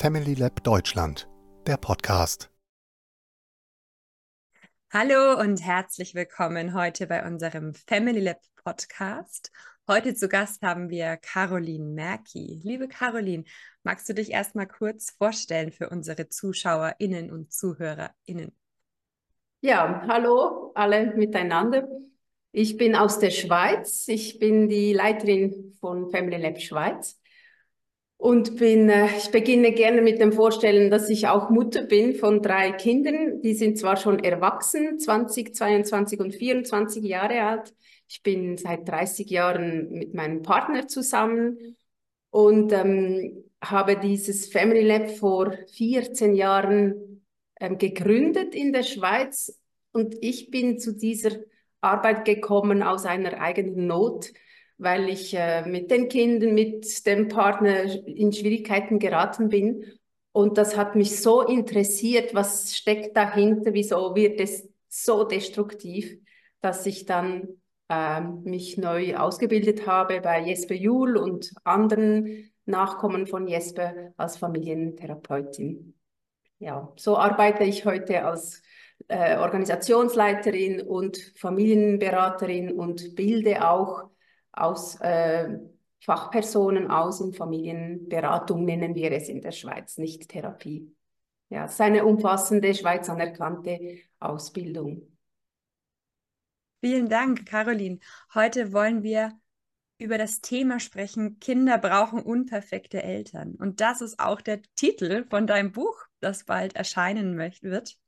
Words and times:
Family 0.00 0.34
Lab 0.34 0.62
Deutschland, 0.62 1.28
der 1.66 1.76
Podcast. 1.76 2.52
Hallo 4.92 5.40
und 5.40 5.60
herzlich 5.60 6.14
willkommen 6.14 6.72
heute 6.72 7.08
bei 7.08 7.26
unserem 7.26 7.74
Family 7.74 8.20
Lab 8.20 8.38
Podcast. 8.62 9.50
Heute 9.88 10.14
zu 10.14 10.28
Gast 10.28 10.62
haben 10.62 10.88
wir 10.88 11.16
Caroline 11.16 11.84
Merki. 11.84 12.60
Liebe 12.62 12.86
Caroline, 12.86 13.42
magst 13.82 14.08
du 14.08 14.14
dich 14.14 14.30
erstmal 14.30 14.68
kurz 14.68 15.10
vorstellen 15.18 15.72
für 15.72 15.90
unsere 15.90 16.28
ZuschauerInnen 16.28 17.32
und 17.32 17.52
ZuhörerInnen? 17.52 18.56
Ja, 19.62 20.04
hallo 20.06 20.70
alle 20.76 21.12
miteinander. 21.16 21.88
Ich 22.52 22.76
bin 22.76 22.94
aus 22.94 23.18
der 23.18 23.30
Schweiz. 23.30 24.06
Ich 24.06 24.38
bin 24.38 24.68
die 24.68 24.92
Leiterin 24.92 25.76
von 25.80 26.08
Family 26.12 26.40
Lab 26.40 26.60
Schweiz. 26.60 27.17
Und 28.18 28.56
bin, 28.56 28.90
äh, 28.90 29.06
ich 29.16 29.30
beginne 29.30 29.72
gerne 29.72 30.02
mit 30.02 30.20
dem 30.20 30.32
Vorstellen, 30.32 30.90
dass 30.90 31.08
ich 31.08 31.28
auch 31.28 31.50
Mutter 31.50 31.82
bin 31.84 32.16
von 32.16 32.42
drei 32.42 32.72
Kindern. 32.72 33.40
Die 33.42 33.54
sind 33.54 33.78
zwar 33.78 33.96
schon 33.96 34.18
erwachsen, 34.18 34.98
20, 34.98 35.54
22 35.54 36.18
und 36.18 36.34
24 36.34 37.04
Jahre 37.04 37.42
alt. 37.42 37.72
Ich 38.08 38.22
bin 38.24 38.56
seit 38.56 38.88
30 38.88 39.30
Jahren 39.30 39.90
mit 39.92 40.14
meinem 40.14 40.42
Partner 40.42 40.88
zusammen 40.88 41.76
und 42.30 42.72
ähm, 42.72 43.44
habe 43.62 43.96
dieses 43.96 44.50
Family 44.50 44.82
Lab 44.82 45.10
vor 45.10 45.52
14 45.74 46.34
Jahren 46.34 47.22
ähm, 47.60 47.78
gegründet 47.78 48.52
in 48.52 48.72
der 48.72 48.82
Schweiz. 48.82 49.60
Und 49.92 50.16
ich 50.20 50.50
bin 50.50 50.80
zu 50.80 50.92
dieser 50.92 51.36
Arbeit 51.80 52.24
gekommen 52.24 52.82
aus 52.82 53.06
einer 53.06 53.40
eigenen 53.40 53.86
Not 53.86 54.32
weil 54.78 55.08
ich 55.08 55.34
äh, 55.34 55.62
mit 55.66 55.90
den 55.90 56.08
Kindern, 56.08 56.54
mit 56.54 57.06
dem 57.06 57.28
Partner 57.28 57.82
in 58.06 58.32
Schwierigkeiten 58.32 58.98
geraten 58.98 59.48
bin. 59.48 59.84
Und 60.32 60.56
das 60.56 60.76
hat 60.76 60.94
mich 60.94 61.20
so 61.20 61.42
interessiert, 61.42 62.34
was 62.34 62.76
steckt 62.76 63.16
dahinter, 63.16 63.74
wieso 63.74 64.14
wird 64.14 64.40
es 64.40 64.68
so 64.88 65.24
destruktiv, 65.24 66.16
dass 66.60 66.86
ich 66.86 67.06
dann 67.06 67.48
äh, 67.88 68.20
mich 68.20 68.78
neu 68.78 69.16
ausgebildet 69.16 69.86
habe 69.86 70.20
bei 70.20 70.40
Jesper 70.42 70.74
Juhl 70.74 71.16
und 71.16 71.52
anderen 71.64 72.50
Nachkommen 72.64 73.26
von 73.26 73.48
Jesper 73.48 74.12
als 74.16 74.36
Familientherapeutin. 74.36 75.94
Ja, 76.58 76.92
so 76.96 77.16
arbeite 77.16 77.64
ich 77.64 77.84
heute 77.84 78.24
als 78.24 78.62
äh, 79.08 79.38
Organisationsleiterin 79.38 80.82
und 80.82 81.16
Familienberaterin 81.36 82.72
und 82.72 83.14
bilde 83.14 83.66
auch 83.68 84.10
aus 84.60 84.96
äh, 85.00 85.58
Fachpersonen 86.00 86.90
aus 86.90 87.20
in 87.20 87.32
Familienberatung, 87.32 88.64
nennen 88.64 88.94
wir 88.94 89.12
es 89.12 89.28
in 89.28 89.40
der 89.40 89.52
Schweiz, 89.52 89.98
nicht 89.98 90.28
Therapie. 90.28 90.94
Ja, 91.48 91.64
es 91.64 91.72
ist 91.72 91.80
eine 91.80 92.04
umfassende, 92.04 92.74
Schweiz 92.74 93.08
anerkannte 93.08 93.98
Ausbildung. 94.20 95.02
Vielen 96.80 97.08
Dank, 97.08 97.46
Caroline. 97.46 97.98
Heute 98.34 98.72
wollen 98.72 99.02
wir 99.02 99.32
über 99.98 100.16
das 100.16 100.40
Thema 100.40 100.78
sprechen, 100.78 101.40
Kinder 101.40 101.76
brauchen 101.76 102.22
unperfekte 102.22 103.02
Eltern. 103.02 103.56
Und 103.56 103.80
das 103.80 104.00
ist 104.00 104.20
auch 104.20 104.40
der 104.40 104.62
Titel 104.76 105.26
von 105.28 105.46
deinem 105.46 105.72
Buch, 105.72 106.00
das 106.20 106.44
bald 106.44 106.76
erscheinen 106.76 107.36
wird. 107.36 107.98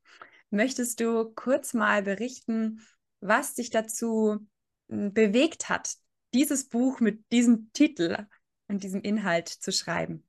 Möchtest 0.51 1.01
du 1.01 1.33
kurz 1.35 1.75
mal 1.75 2.03
berichten, 2.03 2.81
was 3.21 3.55
dich 3.55 3.71
dazu 3.71 4.47
hm, 4.89 5.13
bewegt 5.13 5.69
hat, 5.69 5.97
dieses 6.35 6.69
Buch 6.69 7.01
mit 7.01 7.31
diesem 7.33 7.73
Titel 7.73 8.27
und 8.69 8.83
diesem 8.83 9.03
Inhalt 9.03 9.49
zu 9.49 9.73
schreiben? 9.73 10.25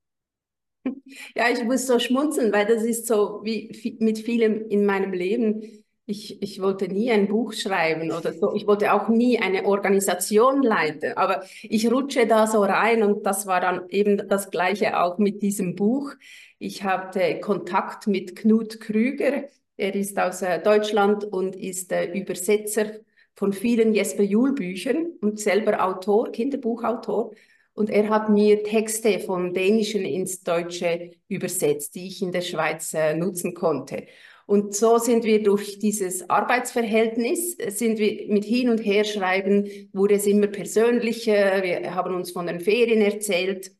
Ja, 1.36 1.50
ich 1.50 1.64
muss 1.64 1.86
so 1.86 2.00
schmunzeln, 2.00 2.52
weil 2.52 2.66
das 2.66 2.84
ist 2.84 3.06
so 3.06 3.42
wie 3.44 3.98
mit 4.00 4.18
vielem 4.20 4.68
in 4.68 4.86
meinem 4.86 5.14
Leben. 5.14 5.64
Ich, 6.08 6.42
ich 6.42 6.62
wollte 6.62 6.88
nie 6.88 7.12
ein 7.12 7.28
Buch 7.28 7.54
schreiben 7.54 8.12
oder 8.12 8.34
so. 8.34 8.54
Ich 8.56 8.66
wollte 8.68 8.92
auch 8.94 9.08
nie 9.08 9.40
eine 9.40 9.66
Organisation 9.66 10.64
leiten. 10.64 11.16
Aber 11.16 11.44
ich 11.62 11.90
rutsche 11.92 12.26
da 12.28 12.48
so 12.48 12.64
rein 12.64 13.04
und 13.04 13.26
das 13.26 13.46
war 13.46 13.62
dann 13.62 13.88
eben 13.90 14.28
das 14.28 14.50
Gleiche 14.50 15.00
auch 15.00 15.20
mit 15.20 15.42
diesem 15.42 15.76
Buch. 15.76 16.14
Ich 16.58 16.84
hatte 16.84 17.40
Kontakt 17.40 18.08
mit 18.08 18.36
Knut 18.36 18.80
Krüger. 18.80 19.44
Er 19.78 19.96
ist 19.96 20.18
aus 20.20 20.42
äh, 20.42 20.62
Deutschland 20.62 21.24
und 21.24 21.56
ist 21.56 21.92
äh, 21.92 22.12
Übersetzer 22.12 22.92
von 23.36 23.54
vielen 23.54 23.94
Jesper 23.94 24.24
Juhl 24.24 24.54
Büchern 24.54 25.14
und 25.22 25.40
selber 25.40 25.84
Autor, 25.86 26.32
Kinderbuchautor. 26.32 27.32
Und 27.74 27.90
er 27.90 28.10
hat 28.10 28.30
mir 28.30 28.64
Texte 28.64 29.20
vom 29.20 29.54
Dänischen 29.54 30.04
ins 30.04 30.44
Deutsche 30.44 31.12
übersetzt, 31.28 31.96
die 31.96 32.08
ich 32.08 32.22
in 32.22 32.32
der 32.32 32.42
Schweiz 32.42 32.94
äh, 32.94 33.16
nutzen 33.16 33.54
konnte. 33.54 34.06
Und 34.46 34.76
so 34.76 34.98
sind 34.98 35.24
wir 35.24 35.42
durch 35.42 35.80
dieses 35.80 36.30
Arbeitsverhältnis, 36.30 37.58
äh, 37.58 37.72
sind 37.72 38.00
wir 38.00 38.28
mit 38.28 38.44
hin 38.44 38.70
und 38.70 38.80
her 38.80 39.06
schreiben, 39.06 39.70
wurde 39.94 40.16
es 40.16 40.28
immer 40.28 40.48
persönlicher. 40.48 41.64
Wir 41.64 41.96
haben 41.96 42.14
uns 42.16 42.32
von 42.32 42.48
den 42.48 42.60
Ferien 42.60 43.02
erzählt. 43.02 43.72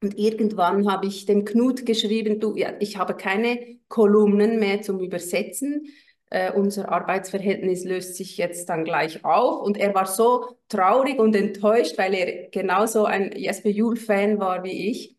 Und 0.00 0.16
irgendwann 0.16 0.88
habe 0.88 1.06
ich 1.06 1.26
dem 1.26 1.44
Knut 1.44 1.84
geschrieben, 1.86 2.38
du, 2.38 2.54
ja, 2.56 2.74
ich 2.78 2.96
habe 2.98 3.16
keine 3.16 3.78
Kolumnen 3.88 4.58
mehr 4.58 4.82
zum 4.82 5.00
Übersetzen 5.00 5.86
äh, 6.34 6.52
unser 6.52 6.90
Arbeitsverhältnis 6.90 7.84
löst 7.84 8.16
sich 8.16 8.36
jetzt 8.36 8.68
dann 8.68 8.84
gleich 8.84 9.24
auf. 9.24 9.62
Und 9.62 9.76
er 9.76 9.94
war 9.94 10.06
so 10.06 10.56
traurig 10.68 11.18
und 11.20 11.36
enttäuscht, 11.36 11.96
weil 11.96 12.12
er 12.14 12.48
genauso 12.50 13.04
ein 13.04 13.32
Jesper 13.36 13.68
Juhl-Fan 13.68 14.40
war 14.40 14.64
wie 14.64 14.90
ich. 14.90 15.16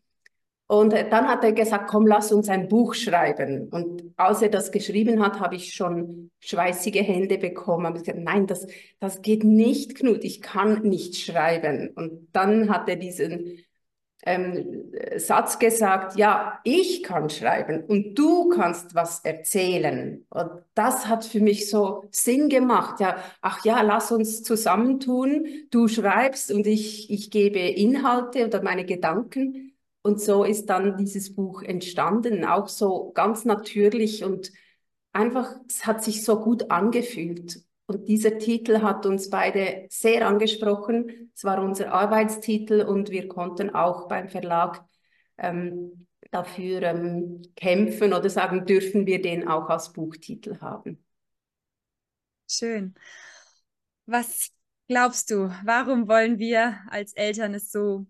Und 0.66 0.92
äh, 0.92 1.08
dann 1.08 1.26
hat 1.26 1.42
er 1.42 1.52
gesagt, 1.52 1.88
komm, 1.88 2.06
lass 2.06 2.32
uns 2.32 2.50
ein 2.50 2.68
Buch 2.68 2.94
schreiben. 2.94 3.68
Und 3.70 4.12
als 4.16 4.42
er 4.42 4.50
das 4.50 4.70
geschrieben 4.72 5.22
hat, 5.24 5.40
habe 5.40 5.54
ich 5.54 5.72
schon 5.72 6.30
schweißige 6.40 7.02
Hände 7.02 7.38
bekommen. 7.38 7.96
Ich 7.96 8.02
gesagt, 8.02 8.18
nein, 8.22 8.46
das, 8.46 8.66
das 9.00 9.22
geht 9.22 9.42
nicht, 9.42 9.94
Knut, 9.94 10.22
ich 10.22 10.42
kann 10.42 10.82
nicht 10.82 11.16
schreiben. 11.16 11.92
Und 11.94 12.28
dann 12.32 12.68
hat 12.68 12.88
er 12.90 12.96
diesen 12.96 13.58
ähm, 14.26 14.92
Satz 15.16 15.58
gesagt, 15.58 16.16
ja, 16.16 16.58
ich 16.64 17.02
kann 17.04 17.30
schreiben 17.30 17.84
und 17.84 18.16
du 18.16 18.48
kannst 18.48 18.94
was 18.94 19.20
erzählen. 19.24 20.26
Und 20.30 20.50
das 20.74 21.06
hat 21.06 21.24
für 21.24 21.40
mich 21.40 21.70
so 21.70 22.04
Sinn 22.10 22.48
gemacht. 22.48 23.00
Ja, 23.00 23.16
ach 23.40 23.64
ja, 23.64 23.80
lass 23.82 24.10
uns 24.10 24.42
zusammentun. 24.42 25.46
Du 25.70 25.86
schreibst 25.88 26.52
und 26.52 26.66
ich, 26.66 27.08
ich 27.10 27.30
gebe 27.30 27.60
Inhalte 27.60 28.46
oder 28.46 28.62
meine 28.62 28.84
Gedanken. 28.84 29.72
Und 30.02 30.20
so 30.20 30.44
ist 30.44 30.66
dann 30.66 30.96
dieses 30.96 31.34
Buch 31.34 31.62
entstanden, 31.62 32.44
auch 32.44 32.68
so 32.68 33.12
ganz 33.12 33.44
natürlich 33.44 34.24
und 34.24 34.52
einfach, 35.12 35.54
es 35.68 35.86
hat 35.86 36.02
sich 36.04 36.24
so 36.24 36.40
gut 36.40 36.70
angefühlt. 36.70 37.60
Und 37.86 38.08
dieser 38.08 38.38
Titel 38.38 38.82
hat 38.82 39.06
uns 39.06 39.30
beide 39.30 39.86
sehr 39.90 40.26
angesprochen. 40.26 41.30
Es 41.34 41.44
war 41.44 41.62
unser 41.62 41.92
Arbeitstitel 41.92 42.82
und 42.82 43.10
wir 43.10 43.28
konnten 43.28 43.74
auch 43.74 44.08
beim 44.08 44.28
Verlag 44.28 44.84
ähm, 45.38 46.06
dafür 46.32 46.82
ähm, 46.82 47.42
kämpfen 47.54 48.12
oder 48.12 48.28
sagen, 48.28 48.66
dürfen 48.66 49.06
wir 49.06 49.22
den 49.22 49.46
auch 49.46 49.68
als 49.68 49.92
Buchtitel 49.92 50.60
haben. 50.60 51.04
Schön. 52.48 52.94
Was 54.06 54.50
glaubst 54.88 55.30
du, 55.30 55.50
warum 55.64 56.08
wollen 56.08 56.38
wir 56.38 56.80
als 56.88 57.12
Eltern 57.12 57.54
es 57.54 57.70
so 57.70 58.06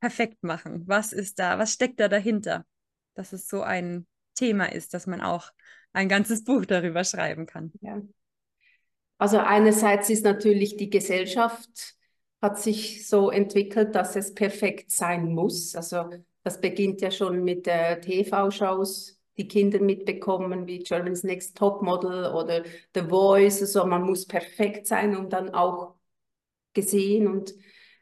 perfekt 0.00 0.42
machen? 0.42 0.84
Was 0.86 1.12
ist 1.12 1.38
da, 1.38 1.58
was 1.58 1.72
steckt 1.72 1.98
da 2.00 2.08
dahinter, 2.08 2.64
dass 3.14 3.32
es 3.32 3.48
so 3.48 3.62
ein 3.62 4.06
Thema 4.34 4.66
ist, 4.72 4.94
dass 4.94 5.06
man 5.06 5.20
auch 5.20 5.50
ein 5.92 6.08
ganzes 6.08 6.44
Buch 6.44 6.64
darüber 6.64 7.04
schreiben 7.04 7.46
kann? 7.46 7.72
Ja. 7.80 8.00
Also 9.18 9.38
einerseits 9.38 10.10
ist 10.10 10.24
natürlich 10.24 10.76
die 10.76 10.90
Gesellschaft 10.90 11.96
hat 12.42 12.60
sich 12.60 13.08
so 13.08 13.30
entwickelt, 13.30 13.94
dass 13.94 14.14
es 14.14 14.34
perfekt 14.34 14.90
sein 14.90 15.32
muss. 15.34 15.74
Also 15.74 16.10
das 16.42 16.60
beginnt 16.60 17.00
ja 17.00 17.10
schon 17.10 17.42
mit 17.44 17.66
äh, 17.66 18.00
TV-Shows, 18.00 19.18
die 19.36 19.48
Kinder 19.48 19.80
mitbekommen, 19.80 20.66
wie 20.66 20.78
Germany's 20.80 21.24
Next 21.24 21.56
Top 21.56 21.82
Model 21.82 22.32
oder 22.32 22.62
The 22.94 23.02
Voice. 23.02 23.60
Also 23.62 23.86
man 23.86 24.02
muss 24.02 24.26
perfekt 24.26 24.86
sein, 24.86 25.16
um 25.16 25.28
dann 25.28 25.50
auch 25.50 25.94
gesehen 26.74 27.26
und 27.26 27.54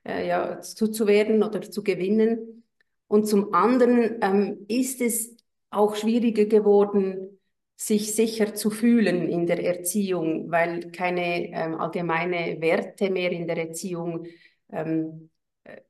äh, 0.05 0.29
ja, 0.29 0.61
zu, 0.61 0.89
zu 0.89 1.07
werden 1.07 1.43
oder 1.43 1.63
zu 1.63 1.83
gewinnen. 1.83 2.65
Und 3.07 3.27
zum 3.27 3.55
anderen 3.55 4.19
ähm, 4.21 4.67
ist 4.69 5.01
es 5.01 5.37
auch 5.71 5.95
schwieriger 5.97 6.47
geworden, 6.47 7.34
sich 7.77 8.15
sicher 8.15 8.55
zu 8.55 8.71
fühlen 8.71 9.29
in 9.29 9.47
der 9.47 9.63
Erziehung, 9.65 10.51
weil 10.51 10.91
keine 10.93 11.49
ähm, 11.53 11.75
allgemeine 11.75 12.61
Werte 12.61 13.11
mehr 13.11 13.33
in 13.33 13.47
der 13.47 13.57
Erziehung 13.57 14.27
ähm, 14.71 15.31
äh, 15.65 15.81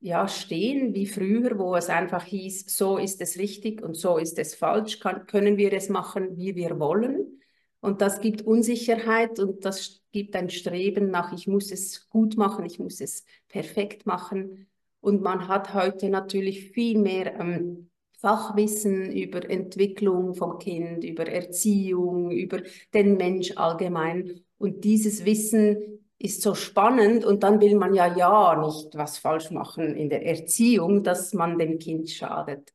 ja, 0.00 0.28
stehen 0.28 0.94
wie 0.94 1.06
früher, 1.06 1.58
wo 1.58 1.74
es 1.74 1.88
einfach 1.88 2.24
hieß, 2.24 2.76
so 2.76 2.98
ist 2.98 3.20
es 3.20 3.38
richtig 3.38 3.82
und 3.82 3.94
so 3.94 4.18
ist 4.18 4.38
es 4.38 4.54
falsch, 4.54 5.00
kann, 5.00 5.26
können 5.26 5.56
wir 5.56 5.72
es 5.72 5.88
machen, 5.88 6.36
wie 6.36 6.54
wir 6.54 6.78
wollen. 6.78 7.40
Und 7.80 8.00
das 8.00 8.20
gibt 8.20 8.42
Unsicherheit 8.42 9.38
und 9.38 9.64
das 9.64 10.02
gibt 10.10 10.36
ein 10.36 10.48
Streben 10.48 11.10
nach, 11.10 11.32
ich 11.32 11.46
muss 11.46 11.70
es 11.70 12.08
gut 12.08 12.36
machen, 12.36 12.64
ich 12.64 12.78
muss 12.78 13.00
es 13.00 13.24
perfekt 13.48 14.06
machen. 14.06 14.68
Und 15.00 15.20
man 15.20 15.48
hat 15.48 15.74
heute 15.74 16.08
natürlich 16.08 16.70
viel 16.70 16.98
mehr 16.98 17.38
ähm, 17.38 17.90
Fachwissen 18.24 19.12
über 19.12 19.50
Entwicklung 19.50 20.34
vom 20.34 20.58
Kind, 20.58 21.04
über 21.04 21.26
Erziehung, 21.26 22.30
über 22.30 22.62
den 22.94 23.18
Mensch 23.18 23.52
allgemein. 23.54 24.40
Und 24.56 24.82
dieses 24.82 25.26
Wissen 25.26 26.00
ist 26.16 26.40
so 26.40 26.54
spannend 26.54 27.26
und 27.26 27.42
dann 27.42 27.60
will 27.60 27.76
man 27.76 27.92
ja 27.92 28.16
ja 28.16 28.56
nicht 28.64 28.96
was 28.96 29.18
falsch 29.18 29.50
machen 29.50 29.94
in 29.94 30.08
der 30.08 30.24
Erziehung, 30.24 31.02
dass 31.02 31.34
man 31.34 31.58
dem 31.58 31.78
Kind 31.78 32.08
schadet. 32.08 32.72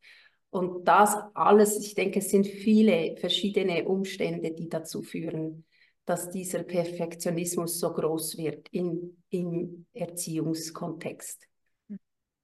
Und 0.52 0.88
das 0.88 1.18
alles, 1.34 1.84
ich 1.84 1.96
denke, 1.96 2.20
es 2.20 2.30
sind 2.30 2.46
viele 2.46 3.18
verschiedene 3.18 3.86
Umstände, 3.86 4.52
die 4.52 4.70
dazu 4.70 5.02
führen, 5.02 5.66
dass 6.06 6.30
dieser 6.30 6.62
Perfektionismus 6.62 7.80
so 7.80 7.92
groß 7.92 8.38
wird 8.38 8.70
in, 8.70 9.18
im 9.32 9.88
Erziehungskontext. 9.94 11.50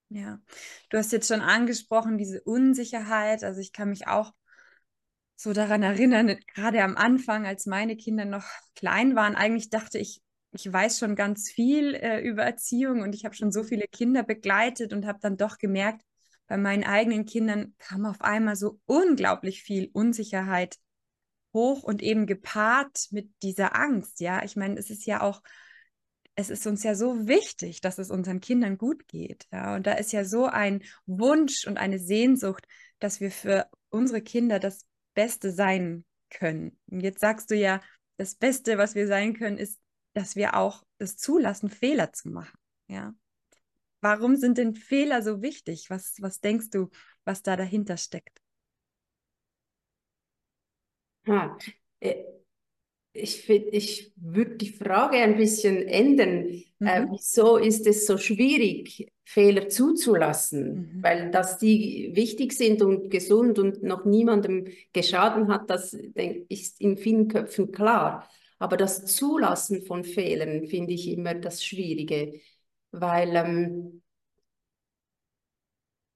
Ja, 0.10 0.40
du 0.90 0.98
hast 0.98 1.12
jetzt 1.12 1.28
schon 1.28 1.42
angesprochen, 1.42 2.18
diese 2.18 2.42
Unsicherheit. 2.42 3.44
Also 3.44 3.60
ich 3.60 3.74
kann 3.74 3.90
mich 3.90 4.07
auch 4.07 4.34
so 5.36 5.52
daran 5.52 5.84
erinnern, 5.84 6.38
gerade 6.54 6.81
am 6.84 6.96
Anfang, 6.96 7.46
als 7.46 7.66
meine 7.66 7.98
Kinder 7.98 8.25
noch 8.25 8.46
klein 8.75 9.16
waren, 9.16 9.36
eigentlich 9.36 9.69
dachte 9.69 9.98
ich, 9.98 10.22
ich 10.52 10.72
weiß 10.72 11.00
schon 11.00 11.16
ganz 11.16 11.50
viel 11.52 11.96
äh, 11.96 12.22
über 12.22 12.44
Erziehung 12.44 13.02
und 13.02 13.13
ich 13.13 13.25
habe 13.25 13.36
schon 13.36 13.52
so 13.52 13.63
mhm. 13.63 13.68
viele 13.68 13.88
Kinder 13.88 14.24
begleitet 14.24 14.94
und 14.94 15.06
habe 15.06 15.19
dann 15.22 15.38
doch 15.38 15.57
gemerkt, 15.57 16.02
bei 16.48 16.58
meinen 16.58 16.84
eigenen 16.84 17.25
Kindern 17.25 17.74
kam 17.80 18.06
auf 18.06 18.22
einmal 18.22 18.56
so 18.56 18.80
unglaublich 18.86 19.63
viel 19.63 19.90
Unsicherheit 19.92 20.78
hoch 21.54 21.84
und 21.84 22.04
eben 22.04 22.28
gepaart 22.28 23.08
mit 23.12 23.30
dieser 23.42 23.75
Angst. 23.75 24.19
Ja, 24.19 24.44
ich 24.44 24.56
meine, 24.56 24.78
es 24.78 24.90
ist 24.90 25.06
ja 25.06 25.22
auch, 25.22 25.42
es 26.36 26.50
ist 26.50 26.68
uns 26.68 26.84
ja 26.84 26.96
so 26.96 27.28
wichtig, 27.28 27.82
dass 27.82 27.98
es 27.98 28.12
unseren 28.12 28.42
Kindern 28.42 28.78
gut 28.78 29.08
geht. 29.08 29.48
Ja, 29.52 29.76
und 29.76 29.88
da 29.88 29.94
ist 29.94 30.12
ja 30.12 30.26
so 30.26 30.46
ein 30.46 30.84
Wunsch 31.06 31.66
und 31.66 31.78
eine 31.78 32.00
Sehnsucht, 32.00 32.68
dass 33.00 33.20
wir 33.20 33.32
für 33.32 33.68
unsere 33.90 34.22
Kinder 34.22 34.60
das 34.60 34.86
Beste 35.14 35.52
sein 35.52 36.06
können. 36.30 36.78
Und 36.88 37.02
jetzt 37.02 37.22
sagst 37.22 37.52
du 37.52 37.56
ja, 37.56 37.80
das 38.18 38.36
Beste, 38.36 38.78
was 38.78 38.96
wir 38.96 39.08
sein 39.08 39.34
können, 39.34 39.58
ist 39.58 39.80
dass 40.16 40.36
wir 40.36 40.56
auch 40.56 40.84
es 40.98 41.18
zulassen, 41.18 41.70
Fehler 41.70 42.14
zu 42.14 42.30
machen. 42.30 42.58
Ja. 42.88 43.14
Warum 44.00 44.38
sind 44.38 44.58
denn 44.58 44.76
Fehler 44.76 45.22
so 45.22 45.42
wichtig? 45.42 45.90
Was, 45.90 46.16
was 46.22 46.40
denkst 46.40 46.70
du, 46.70 46.90
was 47.26 47.44
da 47.44 47.56
dahinter 47.56 47.98
steckt? 47.98 48.42
Äh, 52.00 52.24
ich, 53.16 53.50
ich 53.50 54.14
würde 54.16 54.56
die 54.58 54.72
Frage 54.72 55.18
ein 55.18 55.38
bisschen 55.38 55.88
ändern. 55.88 56.46
Äh, 56.48 56.64
mhm. 56.80 56.88
Äh, 56.88 57.08
wieso 57.12 57.58
ist 57.58 57.88
es 57.88 58.06
so 58.06 58.18
schwierig, 58.18 59.12
Fehler 59.24 59.70
zuzulassen? 59.70 60.94
Mhm. 60.96 61.04
Weil 61.04 61.32
dass 61.32 61.58
die 61.58 62.12
wichtig 62.14 62.54
sind 62.54 62.82
und 62.82 63.10
gesund 63.10 63.60
und 63.60 63.84
noch 63.84 64.06
niemandem 64.06 64.68
geschaden 64.94 65.48
hat, 65.48 65.70
das 65.70 65.94
ist 65.94 66.82
in 66.82 66.98
vielen 66.98 67.28
Köpfen 67.28 67.72
klar. 67.72 68.30
Aber 68.60 68.78
das 68.78 69.06
Zulassen 69.06 69.84
von 69.84 70.04
Fehlern 70.04 70.68
finde 70.68 70.94
ich 70.94 71.10
immer 71.10 71.34
das 71.34 71.64
Schwierige, 71.64 72.40
weil 72.92 73.36
ähm, 73.36 74.02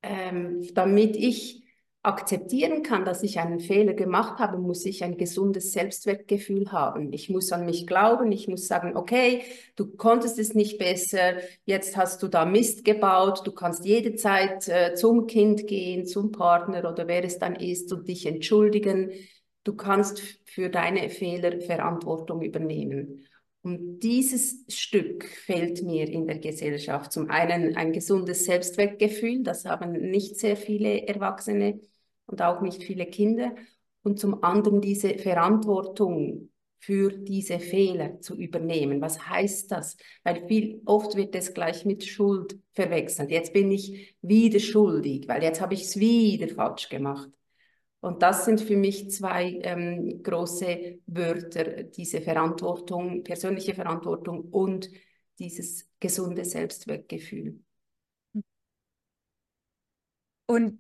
ähm, 0.02 0.68
damit 0.74 1.16
ich 1.16 1.64
akzeptieren 2.02 2.82
kann, 2.82 3.04
dass 3.04 3.24
ich 3.24 3.40
einen 3.40 3.60
Fehler 3.60 3.94
gemacht 3.94 4.40
habe, 4.40 4.58
muss 4.58 4.86
ich 4.86 5.04
ein 5.04 5.18
gesundes 5.18 5.74
Selbstwertgefühl 5.74 6.72
haben. 6.72 7.12
Ich 7.12 7.30
muss 7.30 7.52
an 7.52 7.66
mich 7.66 7.88
glauben, 7.88 8.32
ich 8.32 8.48
muss 8.48 8.68
sagen, 8.68 8.96
okay, 8.96 9.44
du 9.76 9.88
konntest 9.98 10.40
es 10.40 10.54
nicht 10.54 10.78
besser, 10.78 11.34
jetzt 11.66 11.98
hast 11.98 12.24
du 12.24 12.30
da 12.30 12.46
Mist 12.46 12.86
gebaut, 12.86 13.46
du 13.46 13.52
kannst 13.52 13.86
jederzeit 13.86 14.68
äh, 14.70 14.94
zum 14.96 15.28
Kind 15.28 15.68
gehen, 15.68 16.06
zum 16.06 16.32
Partner 16.32 16.90
oder 16.90 17.08
wer 17.08 17.26
es 17.26 17.38
dann 17.38 17.56
ist 17.56 17.92
und 17.92 18.08
dich 18.08 18.26
entschuldigen 18.26 19.12
du 19.64 19.76
kannst 19.76 20.22
für 20.46 20.70
deine 20.70 21.10
Fehler 21.10 21.62
Verantwortung 21.62 22.42
übernehmen. 22.42 23.26
Und 23.62 24.00
dieses 24.00 24.66
Stück 24.70 25.26
fehlt 25.26 25.84
mir 25.84 26.08
in 26.08 26.26
der 26.26 26.40
Gesellschaft. 26.40 27.12
Zum 27.12 27.30
einen 27.30 27.76
ein 27.76 27.92
gesundes 27.92 28.46
Selbstwertgefühl, 28.46 29.44
das 29.44 29.66
haben 29.66 29.92
nicht 29.92 30.38
sehr 30.40 30.56
viele 30.56 31.06
Erwachsene 31.08 31.80
und 32.30 32.42
auch 32.42 32.62
nicht 32.62 32.84
viele 32.84 33.06
Kinder. 33.06 33.56
Und 34.04 34.20
zum 34.20 34.44
anderen 34.44 34.82
diese 34.82 35.18
Verantwortung 35.18 36.50
für 36.80 37.12
diese 37.12 37.60
Fehler 37.60 38.22
zu 38.22 38.36
übernehmen. 38.36 39.02
Was 39.02 39.28
heißt 39.28 39.72
das? 39.72 39.98
Weil 40.24 40.48
viel 40.48 40.82
oft 40.86 41.16
wird 41.16 41.36
es 41.36 41.54
gleich 41.54 41.86
mit 41.86 42.06
Schuld 42.06 42.58
verwechselt. 42.74 43.32
Jetzt 43.32 43.52
bin 43.52 43.72
ich 43.72 44.16
wieder 44.22 44.60
schuldig, 44.60 45.28
weil 45.28 45.44
jetzt 45.44 45.60
habe 45.60 45.74
ich 45.74 45.84
es 45.84 46.00
wieder 46.00 46.48
falsch 46.48 46.88
gemacht. 46.88 47.30
Und 48.02 48.22
das 48.22 48.46
sind 48.46 48.62
für 48.62 48.78
mich 48.78 49.12
zwei 49.12 49.60
ähm, 49.62 50.24
große 50.24 51.00
Wörter, 51.06 51.84
diese 51.84 52.22
Verantwortung, 52.22 53.24
persönliche 53.24 53.74
Verantwortung 53.74 54.46
und 54.52 54.90
dieses 55.38 55.90
gesunde 56.00 56.46
Selbstwertgefühl. 56.46 57.60
Und 60.46 60.80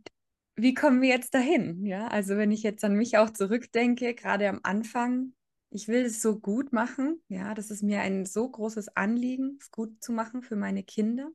wie 0.61 0.73
kommen 0.73 1.01
wir 1.01 1.09
jetzt 1.09 1.33
dahin? 1.33 1.85
Ja, 1.85 2.07
also 2.07 2.37
wenn 2.37 2.51
ich 2.51 2.63
jetzt 2.63 2.83
an 2.83 2.95
mich 2.95 3.17
auch 3.17 3.29
zurückdenke, 3.29 4.13
gerade 4.13 4.49
am 4.49 4.59
Anfang, 4.63 5.33
ich 5.69 5.87
will 5.87 6.05
es 6.05 6.21
so 6.21 6.39
gut 6.39 6.73
machen. 6.73 7.21
Ja, 7.27 7.53
das 7.53 7.71
ist 7.71 7.83
mir 7.83 8.01
ein 8.01 8.25
so 8.25 8.49
großes 8.49 8.95
Anliegen, 8.95 9.57
es 9.59 9.71
gut 9.71 10.01
zu 10.03 10.11
machen 10.11 10.41
für 10.41 10.55
meine 10.55 10.83
Kinder. 10.83 11.29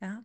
Ja, 0.00 0.24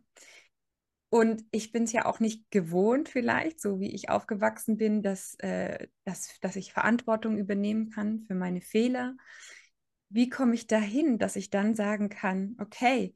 und 1.10 1.44
ich 1.52 1.72
bin 1.72 1.84
es 1.84 1.92
ja 1.92 2.06
auch 2.06 2.20
nicht 2.20 2.52
gewohnt, 2.52 3.10
vielleicht, 3.10 3.60
so 3.60 3.80
wie 3.80 3.94
ich 3.94 4.10
aufgewachsen 4.10 4.78
bin, 4.78 5.02
dass, 5.02 5.34
äh, 5.40 5.88
dass, 6.06 6.40
dass 6.42 6.56
ich 6.56 6.72
Verantwortung 6.72 7.38
übernehmen 7.38 7.90
kann 7.90 8.22
für 8.22 8.36
meine 8.36 8.62
Fehler. 8.62 9.16
Wie 10.10 10.30
komme 10.30 10.54
ich 10.54 10.68
dahin, 10.68 11.18
dass 11.18 11.36
ich 11.36 11.50
dann 11.50 11.74
sagen 11.74 12.10
kann, 12.10 12.56
okay, 12.60 13.16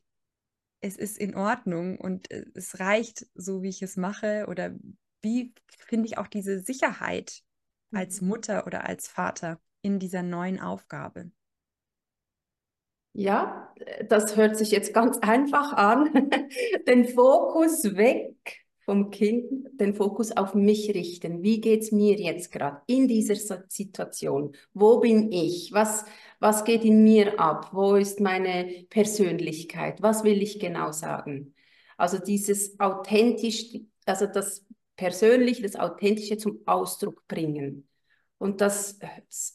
es 0.82 0.98
ist 0.98 1.20
in 1.20 1.36
Ordnung 1.36 2.00
und 2.00 2.32
es 2.32 2.80
reicht 2.80 3.28
so, 3.36 3.62
wie 3.62 3.70
ich 3.70 3.84
es 3.84 3.96
mache? 3.96 4.48
Oder 4.50 4.76
wie 5.24 5.54
finde 5.80 6.08
ich 6.08 6.18
auch 6.18 6.28
diese 6.28 6.60
Sicherheit 6.60 7.42
als 7.92 8.22
mhm. 8.22 8.28
Mutter 8.30 8.68
oder 8.68 8.88
als 8.88 9.08
Vater 9.08 9.60
in 9.82 10.00
dieser 10.00 10.24
neuen 10.24 10.60
Aufgabe? 10.60 11.32
Ja, 13.16 13.72
das 14.10 14.36
hört 14.36 14.58
sich 14.58 14.72
jetzt 14.72 14.94
ganz 14.94 15.20
einfach 15.20 15.74
an. 15.74 16.30
den 16.88 17.08
Fokus 17.08 17.96
weg 17.96 18.64
vom 18.86 19.12
Kind, 19.12 19.46
den 19.80 19.94
Fokus 19.94 20.36
auf 20.36 20.56
mich 20.56 20.94
richten. 20.94 21.44
Wie 21.44 21.62
geht 21.62 21.84
es 21.84 21.92
mir 21.92 22.20
jetzt 22.20 22.52
gerade 22.52 22.82
in 22.88 23.08
dieser 23.08 23.36
Situation? 23.70 24.56
Wo 24.74 25.00
bin 25.00 25.32
ich? 25.32 25.72
Was, 25.72 26.06
was 26.40 26.66
geht 26.66 26.84
in 26.84 27.04
mir 27.04 27.40
ab? 27.40 27.70
Wo 27.72 27.96
ist 27.96 28.20
meine 28.20 28.86
Persönlichkeit? 28.90 30.02
Was 30.02 30.24
will 30.24 30.42
ich 30.42 30.60
genau 30.60 30.92
sagen? 30.92 31.54
Also 31.98 32.18
dieses 32.18 32.80
authentisch, 32.80 33.78
also 34.06 34.26
das 34.26 34.66
Persönliche, 34.96 35.64
das 35.64 35.76
Authentische 35.76 36.38
zum 36.38 36.62
Ausdruck 36.66 37.28
bringen. 37.28 37.88
Und 38.38 38.62
das, 38.62 39.00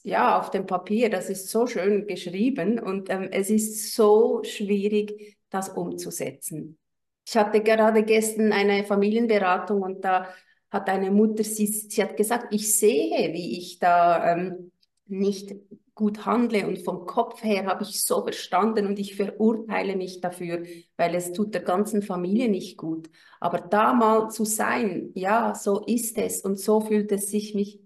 ja, 0.03 0.39
auf 0.39 0.51
dem 0.51 0.67
Papier, 0.67 1.11
das 1.11 1.29
ist 1.29 1.51
so 1.51 1.67
schön 1.67 2.07
geschrieben 2.07 2.79
und 2.79 3.11
ähm, 3.11 3.29
es 3.31 3.51
ist 3.51 3.95
so 3.95 4.43
schwierig, 4.45 5.37
das 5.51 5.69
umzusetzen. 5.69 6.79
Ich 7.27 7.37
hatte 7.37 7.63
gerade 7.63 8.03
gestern 8.03 8.53
eine 8.53 8.85
Familienberatung 8.85 9.83
und 9.83 10.05
da 10.05 10.29
hat 10.71 10.89
eine 10.89 11.11
Mutter, 11.11 11.45
sie, 11.45 11.67
sie 11.67 12.03
hat 12.03 12.17
gesagt, 12.17 12.55
ich 12.55 12.75
sehe, 12.75 13.33
wie 13.35 13.59
ich 13.59 13.79
da 13.79 14.33
ähm, 14.33 14.73
nicht 15.07 15.55
gut 15.99 16.27
handle 16.27 16.69
und 16.69 16.79
vom 16.85 17.07
Kopf 17.07 17.43
her 17.43 17.67
habe 17.67 17.83
ich 17.83 18.05
so 18.05 18.23
verstanden 18.23 18.87
und 18.87 19.01
ich 19.01 19.17
verurteile 19.17 19.97
mich 19.97 20.21
dafür, 20.21 20.63
weil 20.97 21.13
es 21.17 21.33
tut 21.33 21.55
der 21.55 21.63
ganzen 21.63 22.03
Familie 22.03 22.49
nicht 22.49 22.77
gut. 22.77 23.11
Aber 23.41 23.59
da 23.59 23.93
mal 23.95 24.31
zu 24.31 24.45
sein, 24.45 25.11
ja, 25.15 25.57
so 25.57 25.85
ist 25.85 26.17
es 26.17 26.43
und 26.43 26.57
so 26.61 26.81
fühlt 26.81 27.11
es 27.11 27.31
sich 27.31 27.55
mich 27.57 27.81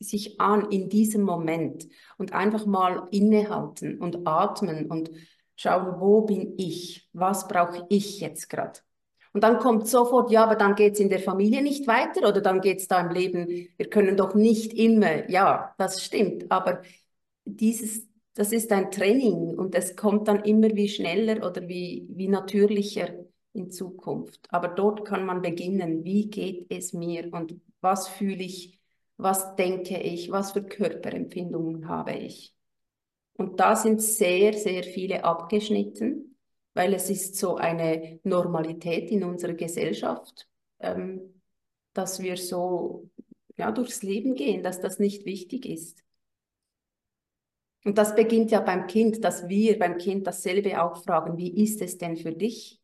sich 0.00 0.40
an 0.40 0.70
in 0.70 0.88
diesem 0.88 1.22
Moment 1.22 1.86
und 2.16 2.32
einfach 2.32 2.64
mal 2.66 3.06
innehalten 3.10 3.98
und 4.00 4.26
atmen 4.26 4.86
und 4.86 5.10
schauen, 5.54 6.00
wo 6.00 6.22
bin 6.22 6.54
ich? 6.56 7.08
Was 7.12 7.48
brauche 7.48 7.84
ich 7.90 8.20
jetzt 8.20 8.48
gerade? 8.48 8.80
Und 9.34 9.44
dann 9.44 9.58
kommt 9.58 9.86
sofort, 9.86 10.30
ja, 10.30 10.44
aber 10.44 10.56
dann 10.56 10.74
geht 10.74 10.94
es 10.94 11.00
in 11.00 11.10
der 11.10 11.20
Familie 11.20 11.62
nicht 11.62 11.86
weiter 11.86 12.26
oder 12.26 12.40
dann 12.40 12.60
geht 12.60 12.78
es 12.78 12.88
da 12.88 13.00
im 13.00 13.10
Leben, 13.10 13.46
wir 13.76 13.90
können 13.90 14.16
doch 14.16 14.34
nicht 14.34 14.72
immer, 14.72 15.28
ja, 15.30 15.74
das 15.76 16.02
stimmt, 16.02 16.50
aber 16.50 16.82
dieses, 17.56 18.06
das 18.34 18.52
ist 18.52 18.72
ein 18.72 18.90
Training 18.90 19.56
und 19.56 19.74
es 19.74 19.96
kommt 19.96 20.28
dann 20.28 20.44
immer 20.44 20.68
wie 20.74 20.88
schneller 20.88 21.46
oder 21.46 21.68
wie, 21.68 22.06
wie 22.10 22.28
natürlicher 22.28 23.08
in 23.52 23.70
Zukunft. 23.70 24.46
Aber 24.50 24.68
dort 24.68 25.04
kann 25.04 25.26
man 25.26 25.42
beginnen, 25.42 26.04
wie 26.04 26.28
geht 26.28 26.66
es 26.70 26.92
mir 26.92 27.32
und 27.32 27.60
was 27.80 28.08
fühle 28.08 28.44
ich 28.44 28.78
was 29.18 29.56
denke 29.56 29.98
ich, 29.98 30.30
was 30.30 30.52
für 30.52 30.62
Körperempfindungen 30.62 31.88
habe 31.88 32.14
ich. 32.14 32.54
Und 33.34 33.60
da 33.60 33.76
sind 33.76 34.00
sehr, 34.00 34.54
sehr 34.54 34.84
viele 34.84 35.24
abgeschnitten, 35.24 36.36
weil 36.74 36.94
es 36.94 37.10
ist 37.10 37.36
so 37.36 37.56
eine 37.56 38.20
Normalität 38.22 39.10
in 39.10 39.24
unserer 39.24 39.54
Gesellschaft, 39.54 40.48
ähm, 40.78 41.42
dass 41.92 42.22
wir 42.22 42.36
so 42.36 43.10
ja, 43.56 43.72
durchs 43.72 44.02
Leben 44.02 44.34
gehen, 44.34 44.62
dass 44.62 44.80
das 44.80 45.00
nicht 45.00 45.26
wichtig 45.26 45.66
ist. 45.66 46.04
Und 47.84 47.96
das 47.96 48.14
beginnt 48.14 48.50
ja 48.50 48.60
beim 48.60 48.86
Kind, 48.86 49.24
dass 49.24 49.48
wir 49.48 49.78
beim 49.78 49.98
Kind 49.98 50.26
dasselbe 50.26 50.82
auch 50.82 51.02
fragen, 51.04 51.38
wie 51.38 51.62
ist 51.62 51.80
es 51.80 51.96
denn 51.98 52.16
für 52.16 52.32
dich? 52.32 52.80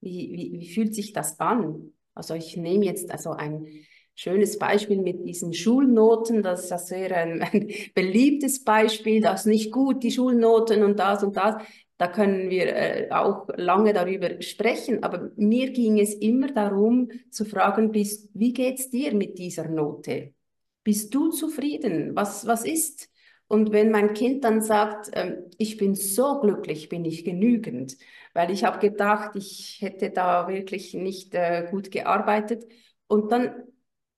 Wie, 0.00 0.32
wie, 0.32 0.60
wie 0.60 0.68
fühlt 0.68 0.94
sich 0.94 1.12
das 1.12 1.40
an? 1.40 1.92
Also 2.14 2.34
ich 2.34 2.56
nehme 2.56 2.84
jetzt 2.84 3.10
also 3.10 3.30
ein 3.30 3.66
schönes 4.14 4.58
Beispiel 4.58 5.00
mit 5.00 5.26
diesen 5.26 5.52
Schulnoten, 5.52 6.42
das 6.42 6.64
ist 6.64 6.70
ja 6.70 6.78
sehr 6.78 7.16
ein, 7.16 7.42
ein 7.52 7.68
beliebtes 7.94 8.62
Beispiel, 8.64 9.20
das 9.20 9.40
ist 9.40 9.46
nicht 9.46 9.72
gut, 9.72 10.02
die 10.02 10.12
Schulnoten 10.12 10.82
und 10.82 10.98
das 10.98 11.22
und 11.22 11.36
das. 11.36 11.56
Da 11.96 12.08
können 12.08 12.50
wir 12.50 12.74
äh, 12.74 13.08
auch 13.10 13.46
lange 13.56 13.92
darüber 13.92 14.42
sprechen, 14.42 15.04
aber 15.04 15.30
mir 15.36 15.70
ging 15.70 16.00
es 16.00 16.12
immer 16.14 16.48
darum 16.52 17.08
zu 17.30 17.44
fragen, 17.44 17.92
bist, 17.92 18.30
wie 18.34 18.52
geht's 18.52 18.90
dir 18.90 19.14
mit 19.14 19.38
dieser 19.38 19.68
Note? 19.68 20.34
Bist 20.82 21.14
du 21.14 21.30
zufrieden? 21.30 22.14
Was, 22.16 22.46
was 22.46 22.64
ist? 22.64 23.08
Und 23.54 23.70
wenn 23.70 23.92
mein 23.92 24.14
Kind 24.14 24.42
dann 24.42 24.62
sagt, 24.62 25.10
ähm, 25.12 25.44
ich 25.58 25.76
bin 25.76 25.94
so 25.94 26.40
glücklich, 26.40 26.88
bin 26.88 27.04
ich 27.04 27.24
genügend, 27.24 27.96
weil 28.32 28.50
ich 28.50 28.64
habe 28.64 28.80
gedacht, 28.80 29.36
ich 29.36 29.78
hätte 29.80 30.10
da 30.10 30.48
wirklich 30.48 30.92
nicht 30.92 31.36
äh, 31.36 31.68
gut 31.70 31.92
gearbeitet. 31.92 32.64
Und 33.06 33.30
dann 33.30 33.54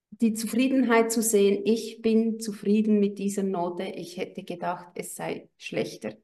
die 0.08 0.32
Zufriedenheit 0.32 1.12
zu 1.12 1.20
sehen, 1.20 1.60
ich 1.66 2.00
bin 2.00 2.40
zufrieden 2.40 2.98
mit 2.98 3.18
dieser 3.18 3.42
Note, 3.42 3.82
ich 3.82 4.16
hätte 4.16 4.42
gedacht, 4.42 4.86
es 4.94 5.16
sei 5.16 5.50
schlechter. 5.58 6.14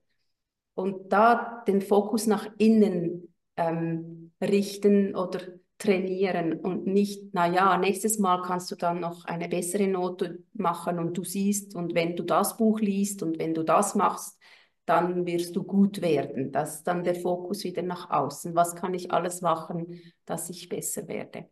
Und 0.73 1.13
da 1.13 1.65
den 1.69 1.83
Fokus 1.83 2.27
nach 2.27 2.49
innen 2.57 3.35
ähm, 3.59 4.33
richten 4.41 5.15
oder 5.15 5.41
trainieren 5.83 6.55
und 6.61 6.87
nicht, 6.87 7.23
na 7.33 7.47
ja, 7.47 7.77
nächstes 7.77 8.19
Mal 8.19 8.43
kannst 8.43 8.71
du 8.71 8.77
dann 8.77 9.01
noch 9.01 9.25
eine 9.25 9.49
bessere 9.49 9.89
Note 9.89 10.43
machen 10.55 10.99
und 10.99 11.17
du 11.19 11.25
siehst 11.25 11.75
und 11.75 11.95
wenn 11.95 12.17
du 12.17 12.23
das 12.23 12.57
Buch 12.57 12.81
liest 12.81 13.23
und 13.23 13.39
wenn 13.39 13.55
du 13.55 13.63
das 13.63 13.95
machst, 13.95 14.39
dann 14.87 15.27
wirst 15.27 15.57
du 15.57 15.63
gut 15.65 16.01
werden. 16.01 16.53
Das 16.53 16.77
ist 16.77 16.85
dann 16.85 17.05
der 17.05 17.15
Fokus 17.15 17.65
wieder 17.65 17.83
nach 17.83 18.11
außen. 18.11 18.55
Was 18.55 18.75
kann 18.75 18.95
ich 18.95 19.13
alles 19.13 19.41
machen, 19.41 20.01
dass 20.25 20.51
ich 20.51 20.69
besser 20.69 21.07
werde? 21.09 21.49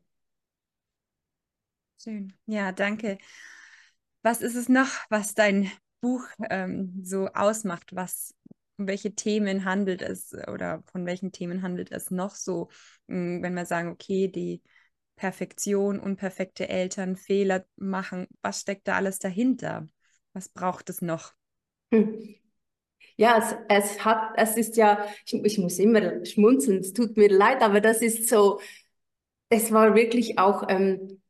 Schön. 2.02 2.32
Ja, 2.46 2.72
danke. 2.72 3.18
Was 4.22 4.42
ist 4.42 4.54
es 4.54 4.68
noch, 4.68 4.88
was 5.08 5.34
dein 5.34 5.70
Buch 6.00 6.24
ähm, 6.50 7.00
so 7.02 7.28
ausmacht? 7.28 7.94
Was, 7.94 8.34
um 8.80 8.88
welche 8.88 9.14
Themen 9.14 9.64
handelt 9.66 10.00
es 10.00 10.32
oder 10.48 10.82
von 10.90 11.04
welchen 11.04 11.32
Themen 11.32 11.62
handelt 11.62 11.92
es 11.92 12.10
noch 12.10 12.34
so, 12.34 12.68
hm, 13.08 13.42
wenn 13.42 13.54
wir 13.54 13.66
sagen, 13.66 13.90
okay, 13.90 14.28
die 14.28 14.62
Perfektion, 15.16 16.00
unperfekte 16.00 16.68
Eltern, 16.68 17.16
Fehler 17.16 17.66
machen, 17.76 18.26
was 18.40 18.62
steckt 18.62 18.88
da 18.88 18.96
alles 18.96 19.18
dahinter? 19.18 19.86
Was 20.32 20.48
braucht 20.48 20.88
es 20.88 21.02
noch? 21.02 21.34
Hm. 21.92 22.36
Ja, 23.16 23.38
es, 23.38 23.54
es 23.68 24.04
hat, 24.04 24.32
es 24.36 24.56
ist 24.56 24.78
ja, 24.78 25.04
ich, 25.26 25.34
ich 25.34 25.58
muss 25.58 25.78
immer 25.78 26.24
schmunzeln, 26.24 26.78
es 26.78 26.94
tut 26.94 27.18
mir 27.18 27.28
leid, 27.28 27.60
aber 27.60 27.82
das 27.82 28.00
ist 28.00 28.30
so, 28.30 28.60
es 29.50 29.72
war 29.72 29.94
wirklich 29.94 30.38
auch 30.38 30.64
ähm, 30.70 31.20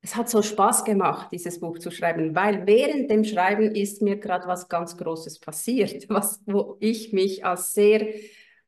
es 0.00 0.14
hat 0.14 0.28
so 0.28 0.42
Spaß 0.42 0.84
gemacht, 0.84 1.28
dieses 1.32 1.60
Buch 1.60 1.78
zu 1.78 1.90
schreiben, 1.90 2.34
weil 2.34 2.66
während 2.66 3.10
dem 3.10 3.24
Schreiben 3.24 3.74
ist 3.74 4.00
mir 4.00 4.16
gerade 4.16 4.46
was 4.46 4.68
ganz 4.68 4.96
Großes 4.96 5.40
passiert, 5.40 6.04
was, 6.08 6.40
wo 6.46 6.76
ich 6.80 7.12
mich 7.12 7.44
als 7.44 7.74
sehr 7.74 8.06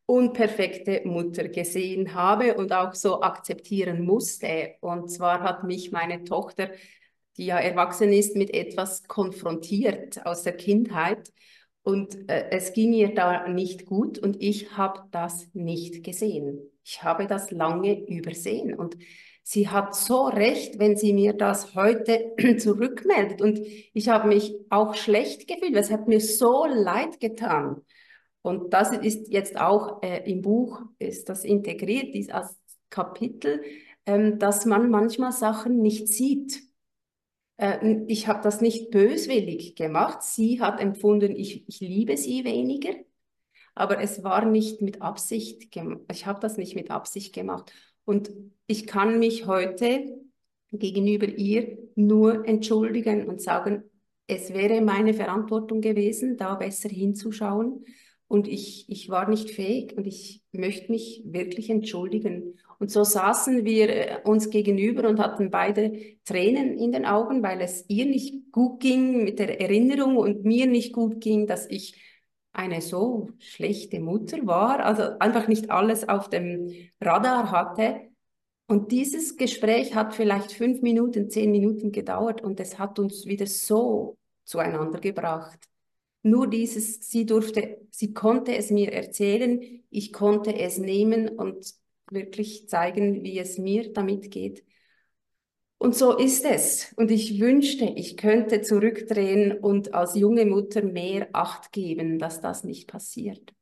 unperfekte 0.07 1.03
Mutter 1.05 1.49
gesehen 1.49 2.15
habe 2.15 2.55
und 2.55 2.73
auch 2.73 2.95
so 2.95 3.23
akzeptieren 3.23 4.05
musste. 4.05 4.75
Und 4.81 5.09
zwar 5.09 5.41
hat 5.43 5.63
mich 5.63 5.93
meine 5.93 6.25
Tochter, 6.25 6.71
die 7.37 7.47
ja 7.47 7.59
erwachsen 7.59 8.13
ist, 8.13 8.35
mit 8.35 8.53
etwas 8.53 9.05
konfrontiert 9.05 10.27
aus 10.27 10.43
der 10.43 10.57
Kindheit. 10.57 11.33
Und 11.83 12.29
äh, 12.29 12.51
es 12.51 12.73
ging 12.73 12.93
ihr 12.93 13.15
da 13.15 13.47
nicht 13.47 13.87
gut 13.87 14.19
und 14.19 14.43
ich 14.43 14.77
habe 14.77 15.05
das 15.13 15.49
nicht 15.53 16.03
gesehen. 16.03 16.59
Ich 16.85 17.05
habe 17.05 17.29
das 17.29 17.53
lange 17.53 18.05
übersehen. 18.09 18.75
Und 18.75 18.97
sie 19.51 19.69
hat 19.69 19.97
so 19.97 20.27
recht, 20.27 20.79
wenn 20.79 20.97
sie 20.97 21.13
mir 21.13 21.33
das 21.33 21.75
heute 21.75 22.35
zurückmeldet. 22.59 23.43
Und 23.43 23.59
ich 23.59 24.09
habe 24.09 24.29
mich 24.29 24.55
auch 24.71 24.95
schlecht 24.95 25.49
gefühlt, 25.49 25.75
es 25.75 25.91
hat 25.91 26.07
mir 26.07 26.21
so 26.21 26.67
leid 26.67 27.19
getan. 27.19 27.83
Und 28.43 28.73
das 28.73 28.93
ist 28.93 29.29
jetzt 29.33 29.59
auch 29.61 30.03
äh, 30.05 30.31
im 30.31 30.41
Buch, 30.43 30.83
ist 31.01 31.29
das 31.29 31.45
integriert, 31.45 32.15
als 32.33 32.57
Kapitel, 32.91 33.63
ähm, 34.07 34.39
dass 34.39 34.67
man 34.67 34.89
manchmal 34.89 35.33
Sachen 35.33 35.83
nicht 35.83 36.07
sieht. 36.07 36.63
Äh, 37.57 38.05
ich 38.07 38.29
habe 38.29 38.43
das 38.43 38.61
nicht 38.61 38.93
böswillig 38.93 39.75
gemacht. 39.75 40.23
Sie 40.23 40.61
hat 40.61 40.81
empfunden, 40.81 41.35
ich, 41.35 41.69
ich 41.69 41.81
liebe 41.81 42.17
sie 42.17 42.45
weniger. 42.45 42.95
Aber 43.75 44.01
es 44.01 44.23
war 44.23 44.45
nicht 44.45 44.81
mit 44.81 45.03
Absicht, 45.03 45.75
ich 46.11 46.27
habe 46.27 46.41
das 46.41 46.57
nicht 46.57 46.77
mit 46.77 46.91
Absicht 46.91 47.35
gemacht. 47.35 47.73
Und 48.11 48.33
ich 48.67 48.89
kann 48.89 49.21
mich 49.21 49.47
heute 49.47 50.19
gegenüber 50.73 51.29
ihr 51.29 51.79
nur 51.95 52.45
entschuldigen 52.45 53.29
und 53.29 53.41
sagen, 53.41 53.85
es 54.27 54.53
wäre 54.53 54.81
meine 54.81 55.15
Verantwortung 55.15 55.81
gewesen, 55.81 56.37
da 56.37 56.57
besser 56.57 56.89
hinzuschauen. 56.89 57.85
Und 58.27 58.49
ich, 58.49 58.87
ich 58.89 59.11
war 59.11 59.29
nicht 59.29 59.51
fähig 59.51 59.97
und 59.97 60.09
ich 60.09 60.43
möchte 60.51 60.91
mich 60.91 61.23
wirklich 61.25 61.71
entschuldigen. 61.71 62.59
Und 62.81 62.91
so 62.91 63.05
saßen 63.05 63.65
wir 63.65 63.89
äh, 63.89 64.19
uns 64.25 64.51
gegenüber 64.51 65.09
und 65.09 65.21
hatten 65.21 65.53
beide 65.53 65.97
Tränen 66.25 66.79
in 66.79 66.91
den 66.91 67.07
Augen, 67.07 67.45
weil 67.45 67.61
es 67.61 67.85
ihr 67.87 68.07
nicht 68.07 68.51
gut 68.51 68.81
ging 68.81 69.23
mit 69.23 69.39
der 69.39 69.61
Erinnerung 69.61 70.17
und 70.17 70.45
mir 70.45 70.67
nicht 70.67 70.93
gut 70.93 71.21
ging, 71.21 71.47
dass 71.47 71.71
ich 71.71 72.10
eine 72.53 72.81
so 72.81 73.29
schlechte 73.39 74.01
Mutter 74.01 74.47
war, 74.47 74.81
also 74.85 75.19
einfach 75.19 75.49
nicht 75.49 75.71
alles 75.71 76.09
auf 76.09 76.29
dem 76.29 76.73
Radar 77.01 77.51
hatte. 77.51 78.11
Und 78.67 78.93
dieses 78.93 79.37
Gespräch 79.37 79.95
hat 79.95 80.15
vielleicht 80.15 80.53
fünf 80.53 80.83
Minuten, 80.83 81.31
zehn 81.31 81.51
Minuten 81.51 81.93
gedauert 81.93 82.41
und 82.43 82.61
es 82.61 82.79
hat 82.79 82.99
uns 82.99 83.27
wieder 83.27 83.47
so 83.47 84.17
zueinander 84.45 85.01
gebracht. 85.01 85.59
Nur 86.23 86.49
dieses, 86.49 87.09
sie 87.09 87.25
durfte, 87.25 87.81
sie 87.91 88.13
konnte 88.13 88.55
es 88.55 88.71
mir 88.71 88.93
erzählen, 88.93 89.61
ich 89.91 90.13
konnte 90.13 90.55
es 90.55 90.79
nehmen 90.79 91.29
und 91.29 91.75
wirklich 92.11 92.69
zeigen, 92.69 93.25
wie 93.25 93.39
es 93.39 93.59
mir 93.59 93.93
damit 93.93 94.31
geht. 94.31 94.65
Und 95.83 95.97
so 95.97 96.15
ist 96.15 96.45
es. 96.45 96.93
Und 96.97 97.11
ich 97.11 97.41
wünschte, 97.41 97.87
ich 97.87 98.19
könnte 98.19 98.61
zurückdrehen 98.61 99.59
und 99.59 99.95
als 99.95 100.15
junge 100.15 100.45
Mutter 100.45 100.83
mehr 100.83 101.31
Acht 101.33 101.73
geben, 101.73 102.19
dass 102.19 102.43
das 102.43 102.65
nicht 102.65 102.87
passiert. 102.87 103.55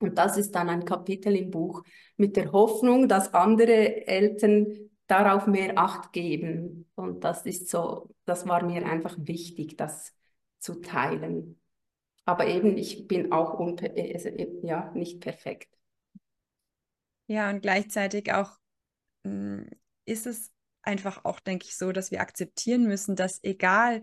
Und 0.00 0.18
das 0.18 0.36
ist 0.36 0.56
dann 0.56 0.68
ein 0.68 0.84
Kapitel 0.84 1.36
im 1.36 1.52
Buch 1.52 1.84
mit 2.16 2.34
der 2.36 2.50
Hoffnung, 2.50 3.06
dass 3.06 3.34
andere 3.34 4.08
Eltern 4.08 4.90
darauf 5.06 5.46
mehr 5.46 5.78
Acht 5.78 6.12
geben. 6.12 6.90
Und 6.96 7.22
das 7.22 7.46
ist 7.46 7.68
so, 7.68 8.10
das 8.24 8.48
war 8.48 8.64
mir 8.64 8.84
einfach 8.84 9.14
wichtig, 9.16 9.76
das 9.76 10.12
zu 10.58 10.80
teilen. 10.80 11.60
Aber 12.24 12.48
eben, 12.48 12.76
ich 12.76 13.06
bin 13.06 13.30
auch 13.30 13.60
äh, 13.80 14.48
ja, 14.62 14.90
nicht 14.92 15.20
perfekt. 15.20 15.68
Ja, 17.28 17.48
und 17.48 17.60
gleichzeitig 17.60 18.32
auch 18.32 18.58
hm, 19.22 19.70
ist 20.04 20.26
es 20.26 20.50
einfach 20.88 21.24
auch, 21.24 21.38
denke 21.38 21.66
ich, 21.68 21.76
so, 21.76 21.92
dass 21.92 22.10
wir 22.10 22.20
akzeptieren 22.20 22.84
müssen, 22.84 23.14
dass 23.14 23.38
egal 23.44 24.02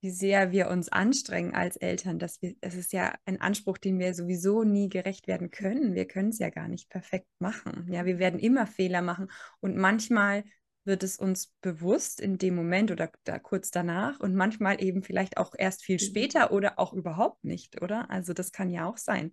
wie 0.00 0.10
sehr 0.10 0.50
wir 0.50 0.68
uns 0.68 0.88
anstrengen 0.88 1.54
als 1.54 1.76
Eltern, 1.76 2.18
dass 2.18 2.40
wir, 2.40 2.54
es 2.62 2.74
ist 2.74 2.92
ja 2.94 3.14
ein 3.26 3.40
Anspruch, 3.40 3.76
dem 3.76 3.98
wir 3.98 4.14
sowieso 4.14 4.64
nie 4.64 4.88
gerecht 4.88 5.26
werden 5.26 5.50
können. 5.50 5.94
Wir 5.94 6.06
können 6.06 6.30
es 6.30 6.38
ja 6.38 6.48
gar 6.48 6.68
nicht 6.68 6.88
perfekt 6.88 7.28
machen. 7.38 7.86
Ja, 7.92 8.06
wir 8.06 8.18
werden 8.18 8.40
immer 8.40 8.66
Fehler 8.66 9.02
machen 9.02 9.30
und 9.60 9.76
manchmal 9.76 10.44
wird 10.84 11.02
es 11.02 11.16
uns 11.18 11.52
bewusst 11.60 12.20
in 12.20 12.38
dem 12.38 12.54
Moment 12.54 12.90
oder 12.90 13.10
da 13.24 13.38
kurz 13.38 13.70
danach 13.70 14.18
und 14.20 14.34
manchmal 14.34 14.82
eben 14.82 15.02
vielleicht 15.02 15.36
auch 15.36 15.54
erst 15.56 15.84
viel 15.84 15.96
mhm. 15.96 16.06
später 16.06 16.52
oder 16.52 16.78
auch 16.78 16.94
überhaupt 16.94 17.44
nicht, 17.44 17.82
oder? 17.82 18.10
Also 18.10 18.32
das 18.32 18.52
kann 18.52 18.70
ja 18.70 18.86
auch 18.86 18.96
sein, 18.96 19.32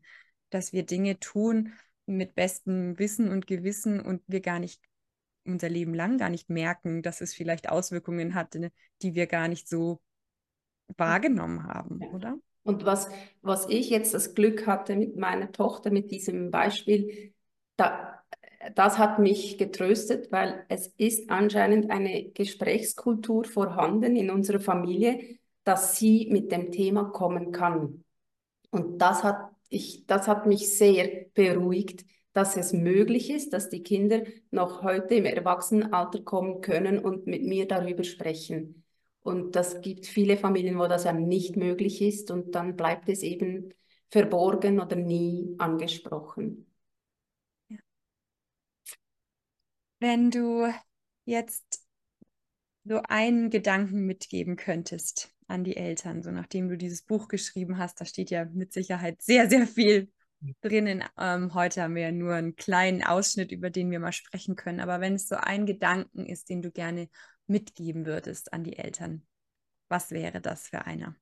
dass 0.50 0.74
wir 0.74 0.86
Dinge 0.86 1.20
tun 1.20 1.74
mit 2.06 2.36
bestem 2.36 3.00
Wissen 3.00 3.30
und 3.30 3.48
Gewissen 3.48 4.02
und 4.02 4.22
wir 4.28 4.42
gar 4.42 4.60
nicht 4.60 4.82
unser 5.48 5.70
Leben 5.70 5.94
lang 5.94 6.18
gar 6.18 6.30
nicht 6.30 6.50
merken, 6.50 7.02
dass 7.02 7.22
es 7.22 7.34
vielleicht 7.34 7.70
Auswirkungen 7.70 8.36
hatte, 8.36 8.72
die 9.02 9.16
wir 9.16 9.28
gar 9.28 9.48
nicht 9.48 9.68
so 9.68 10.00
wahrgenommen 10.96 11.64
haben, 11.64 12.00
ja. 12.02 12.08
oder? 12.10 12.38
Und 12.64 12.86
was, 12.86 13.10
was 13.42 13.68
ich 13.70 13.90
jetzt 13.90 14.14
das 14.14 14.36
Glück 14.36 14.68
hatte 14.68 14.96
mit 14.96 15.16
meiner 15.16 15.52
Tochter, 15.52 15.90
mit 15.90 16.12
diesem 16.12 16.52
Beispiel, 16.52 17.34
da, 17.78 18.22
das 18.76 18.98
hat 18.98 19.20
mich 19.20 19.58
getröstet, 19.58 20.32
weil 20.32 20.66
es 20.68 20.88
ist 20.98 21.30
anscheinend 21.30 21.90
eine 21.90 22.30
Gesprächskultur 22.32 23.46
vorhanden 23.46 24.16
in 24.16 24.30
unserer 24.30 24.60
Familie, 24.60 25.38
dass 25.64 25.98
sie 25.98 26.28
mit 26.30 26.52
dem 26.52 26.72
Thema 26.72 27.06
kommen 27.06 27.52
kann. 27.52 28.04
Und 28.70 29.00
das 29.00 29.24
hat, 29.24 29.52
ich, 29.70 30.06
das 30.06 30.28
hat 30.28 30.46
mich 30.46 30.78
sehr 30.78 31.26
beruhigt, 31.34 32.06
dass 32.38 32.56
es 32.56 32.72
möglich 32.72 33.32
ist, 33.32 33.52
dass 33.52 33.68
die 33.68 33.82
Kinder 33.82 34.22
noch 34.52 34.84
heute 34.84 35.16
im 35.16 35.26
Erwachsenenalter 35.26 36.22
kommen 36.22 36.62
können 36.62 37.00
und 37.00 37.26
mit 37.26 37.44
mir 37.44 37.68
darüber 37.68 38.04
sprechen. 38.04 38.84
Und 39.22 39.56
das 39.56 39.82
gibt 39.82 40.06
viele 40.06 40.38
Familien, 40.38 40.78
wo 40.78 40.86
das 40.86 41.06
ja 41.06 41.14
nicht 41.14 41.56
möglich 41.56 42.00
ist 42.00 42.30
und 42.30 42.54
dann 42.54 42.76
bleibt 42.76 43.10
es 43.10 43.24
eben 43.24 43.74
verborgen 44.12 44.80
oder 44.80 44.96
nie 44.96 45.56
angesprochen. 45.58 46.68
Wenn 50.00 50.30
du 50.30 50.72
jetzt 51.26 51.88
so 52.84 53.02
einen 53.02 53.50
Gedanken 53.50 54.06
mitgeben 54.06 54.58
könntest 54.58 55.34
an 55.48 55.64
die 55.64 55.76
Eltern, 55.76 56.22
so 56.22 56.30
nachdem 56.30 56.70
du 56.70 56.78
dieses 56.78 57.02
Buch 57.02 57.30
geschrieben 57.30 57.80
hast, 57.80 58.00
da 58.00 58.06
steht 58.06 58.30
ja 58.30 58.46
mit 58.46 58.74
Sicherheit 58.74 59.24
sehr, 59.24 59.50
sehr 59.50 59.66
viel 59.66 60.12
drinnen. 60.62 61.04
Ähm, 61.18 61.54
heute 61.54 61.84
haben 61.84 61.96
wir 61.96 62.04
ja 62.04 62.12
nur 62.12 62.36
einen 62.36 62.56
kleinen 62.56 63.04
Ausschnitt, 63.04 63.52
über 63.52 63.70
den 63.70 63.92
wir 63.92 64.00
mal 64.00 64.12
sprechen 64.12 64.56
können. 64.56 64.80
Aber 64.80 65.02
wenn 65.02 65.16
es 65.16 65.28
so 65.28 65.36
ein 65.36 65.66
Gedanken 65.66 66.26
ist, 66.26 66.50
den 66.50 66.62
du 66.62 66.72
gerne 66.72 67.10
mitgeben 67.48 68.06
würdest 68.06 68.54
an 68.54 68.64
die 68.64 68.78
Eltern, 68.78 69.26
was 69.90 70.12
wäre 70.12 70.42
das 70.42 70.68
für 70.68 70.86
einer? 70.86 71.16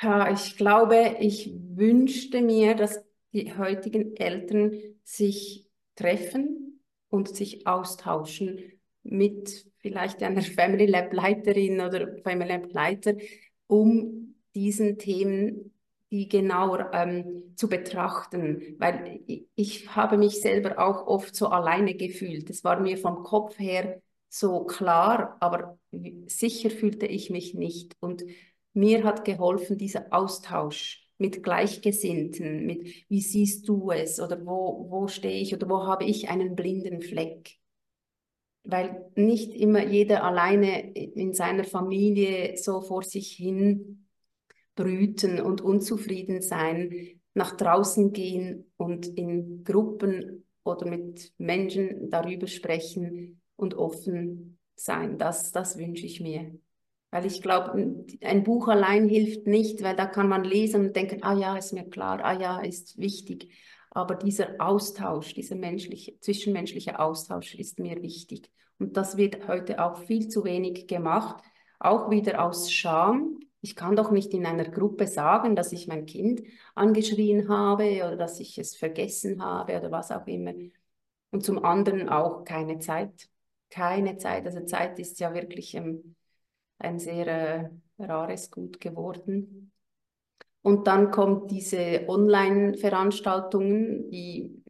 Ja, 0.00 0.32
ich 0.32 0.56
glaube, 0.56 1.16
ich 1.20 1.52
wünschte 1.54 2.42
mir, 2.42 2.74
dass 2.74 3.00
die 3.32 3.56
heutigen 3.56 4.16
Eltern 4.16 4.72
sich 5.04 5.70
treffen 5.94 6.80
und 7.08 7.28
sich 7.28 7.66
austauschen 7.66 8.60
mit 9.04 9.70
vielleicht 9.78 10.22
einer 10.22 10.42
Family 10.42 10.86
Lab 10.86 11.12
Leiterin 11.12 11.80
oder 11.80 12.16
Family 12.22 12.48
Lab 12.48 12.72
Leiter, 12.72 13.14
um 13.68 14.21
diesen 14.54 14.98
Themen 14.98 15.72
die 16.12 16.28
genauer 16.28 16.90
ähm, 16.92 17.54
zu 17.56 17.70
betrachten, 17.70 18.76
weil 18.78 19.20
ich, 19.54 19.96
habe 19.96 20.18
mich 20.18 20.42
selber 20.42 20.78
auch 20.78 21.06
oft 21.06 21.34
so 21.34 21.48
alleine 21.48 21.94
gefühlt. 21.94 22.50
Es 22.50 22.62
war 22.64 22.78
mir 22.80 22.98
vom 22.98 23.22
Kopf 23.22 23.58
her 23.58 24.02
so 24.28 24.64
klar, 24.64 25.38
aber 25.40 25.78
sicher 26.26 26.68
fühlte 26.68 27.06
ich 27.06 27.30
mich 27.30 27.54
nicht. 27.54 27.96
Und 27.98 28.24
mir 28.74 29.04
hat 29.04 29.24
geholfen 29.24 29.78
dieser 29.78 30.12
Austausch 30.12 31.08
mit 31.16 31.42
Gleichgesinnten, 31.42 32.66
mit 32.66 32.86
wie 33.08 33.22
siehst 33.22 33.66
du 33.66 33.90
es 33.90 34.20
oder 34.20 34.44
wo, 34.44 34.86
wo 34.90 35.08
stehe 35.08 35.40
ich 35.40 35.54
oder 35.54 35.66
wo 35.70 35.86
habe 35.86 36.04
ich 36.04 36.28
einen 36.28 36.54
blinden 36.54 37.00
Fleck. 37.00 37.56
Weil 38.64 39.10
nicht 39.16 39.54
immer 39.54 39.82
jeder 39.82 40.24
alleine 40.24 40.92
in 40.92 41.32
seiner 41.32 41.64
Familie 41.64 42.58
so 42.58 42.82
vor 42.82 43.02
sich 43.02 43.32
hin 43.32 44.02
brüten 44.74 45.40
und 45.40 45.60
unzufrieden 45.60 46.42
sein, 46.42 47.20
nach 47.34 47.56
draußen 47.56 48.12
gehen 48.12 48.70
und 48.76 49.06
in 49.06 49.64
Gruppen 49.64 50.46
oder 50.64 50.86
mit 50.86 51.32
Menschen 51.38 52.10
darüber 52.10 52.46
sprechen 52.46 53.40
und 53.56 53.74
offen 53.74 54.58
sein. 54.74 55.18
Das, 55.18 55.52
das 55.52 55.78
wünsche 55.78 56.06
ich 56.06 56.20
mir. 56.20 56.52
Weil 57.10 57.26
ich 57.26 57.42
glaube, 57.42 58.04
ein 58.22 58.42
Buch 58.42 58.68
allein 58.68 59.08
hilft 59.08 59.46
nicht, 59.46 59.82
weil 59.82 59.96
da 59.96 60.06
kann 60.06 60.28
man 60.28 60.44
lesen 60.44 60.86
und 60.86 60.96
denken, 60.96 61.22
ah 61.22 61.34
ja, 61.34 61.56
ist 61.56 61.72
mir 61.72 61.88
klar, 61.88 62.24
ah 62.24 62.38
ja, 62.38 62.60
ist 62.60 62.98
wichtig. 62.98 63.52
Aber 63.90 64.14
dieser 64.14 64.54
Austausch, 64.58 65.34
dieser 65.34 65.56
menschliche, 65.56 66.18
zwischenmenschliche 66.20 66.98
Austausch 66.98 67.54
ist 67.54 67.78
mir 67.78 68.00
wichtig. 68.02 68.50
Und 68.78 68.96
das 68.96 69.18
wird 69.18 69.46
heute 69.46 69.84
auch 69.84 69.98
viel 69.98 70.28
zu 70.28 70.44
wenig 70.44 70.86
gemacht, 70.86 71.44
auch 71.78 72.10
wieder 72.10 72.42
aus 72.42 72.72
Scham, 72.72 73.38
ich 73.62 73.74
kann 73.76 73.96
doch 73.96 74.10
nicht 74.10 74.34
in 74.34 74.44
einer 74.44 74.68
Gruppe 74.68 75.06
sagen, 75.06 75.54
dass 75.54 75.70
ich 75.72 75.86
mein 75.86 76.04
Kind 76.04 76.42
angeschrien 76.74 77.48
habe 77.48 78.04
oder 78.04 78.16
dass 78.16 78.40
ich 78.40 78.58
es 78.58 78.74
vergessen 78.76 79.42
habe 79.42 79.78
oder 79.78 79.92
was 79.92 80.10
auch 80.10 80.26
immer. 80.26 80.52
Und 81.30 81.44
zum 81.44 81.64
anderen 81.64 82.08
auch 82.08 82.44
keine 82.44 82.80
Zeit. 82.80 83.28
Keine 83.70 84.16
Zeit. 84.18 84.44
Also 84.46 84.64
Zeit 84.64 84.98
ist 84.98 85.20
ja 85.20 85.32
wirklich 85.32 85.74
ähm, 85.74 86.16
ein 86.78 86.98
sehr 86.98 87.26
äh, 87.28 87.70
rares 88.00 88.50
Gut 88.50 88.80
geworden. 88.80 89.70
Und 90.62 90.88
dann 90.88 91.12
kommt 91.12 91.52
diese 91.52 92.04
Online-Veranstaltungen, 92.08 94.10
die 94.10 94.62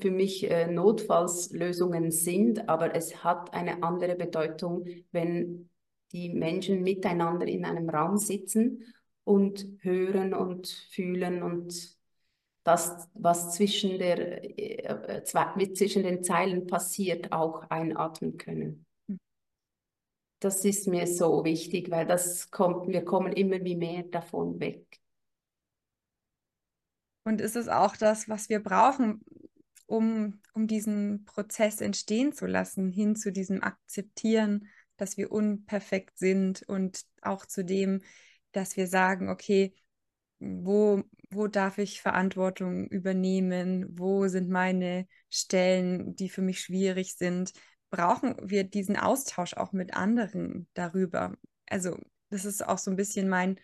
für 0.00 0.10
mich 0.10 0.50
äh, 0.50 0.66
Notfallslösungen 0.66 2.10
sind, 2.10 2.68
aber 2.68 2.94
es 2.94 3.24
hat 3.24 3.54
eine 3.54 3.82
andere 3.82 4.16
Bedeutung, 4.16 4.84
wenn 5.12 5.70
die 6.12 6.30
Menschen 6.30 6.82
miteinander 6.82 7.46
in 7.46 7.64
einem 7.64 7.88
Raum 7.88 8.18
sitzen 8.18 8.84
und 9.24 9.66
hören 9.80 10.34
und 10.34 10.68
fühlen 10.68 11.42
und 11.42 11.96
das, 12.64 13.08
was 13.14 13.54
zwischen, 13.54 13.98
der, 13.98 14.58
äh, 14.58 15.24
zwischen 15.24 16.02
den 16.02 16.22
Zeilen 16.22 16.66
passiert, 16.66 17.32
auch 17.32 17.62
einatmen 17.70 18.36
können. 18.36 18.86
Das 20.38 20.64
ist 20.64 20.88
mir 20.88 21.06
so 21.06 21.44
wichtig, 21.44 21.90
weil 21.90 22.06
das 22.06 22.50
kommt, 22.50 22.88
wir 22.88 23.04
kommen 23.04 23.32
immer 23.32 23.62
wie 23.64 23.76
mehr 23.76 24.02
davon 24.04 24.58
weg. 24.60 25.00
Und 27.24 27.40
ist 27.40 27.54
es 27.54 27.68
auch 27.68 27.96
das, 27.96 28.28
was 28.28 28.48
wir 28.48 28.60
brauchen, 28.60 29.24
um, 29.86 30.40
um 30.54 30.66
diesen 30.66 31.24
Prozess 31.24 31.80
entstehen 31.80 32.32
zu 32.32 32.46
lassen, 32.46 32.90
hin 32.90 33.14
zu 33.14 33.30
diesem 33.30 33.62
Akzeptieren 33.62 34.68
dass 34.96 35.16
wir 35.16 35.32
unperfekt 35.32 36.18
sind 36.18 36.62
und 36.62 37.02
auch 37.22 37.46
zu 37.46 37.64
dem, 37.64 38.02
dass 38.52 38.76
wir 38.76 38.86
sagen, 38.86 39.28
okay, 39.28 39.74
wo, 40.38 41.02
wo 41.30 41.46
darf 41.46 41.78
ich 41.78 42.02
Verantwortung 42.02 42.88
übernehmen? 42.88 43.86
Wo 43.98 44.26
sind 44.28 44.48
meine 44.50 45.06
Stellen, 45.30 46.16
die 46.16 46.28
für 46.28 46.42
mich 46.42 46.60
schwierig 46.60 47.14
sind? 47.16 47.52
Brauchen 47.90 48.34
wir 48.42 48.64
diesen 48.64 48.96
Austausch 48.96 49.54
auch 49.54 49.72
mit 49.72 49.94
anderen 49.94 50.66
darüber? 50.74 51.36
Also, 51.66 51.96
das 52.30 52.44
ist 52.44 52.66
auch 52.66 52.78
so 52.78 52.90
ein 52.90 52.96
bisschen 52.96 53.28
mein, 53.28 53.60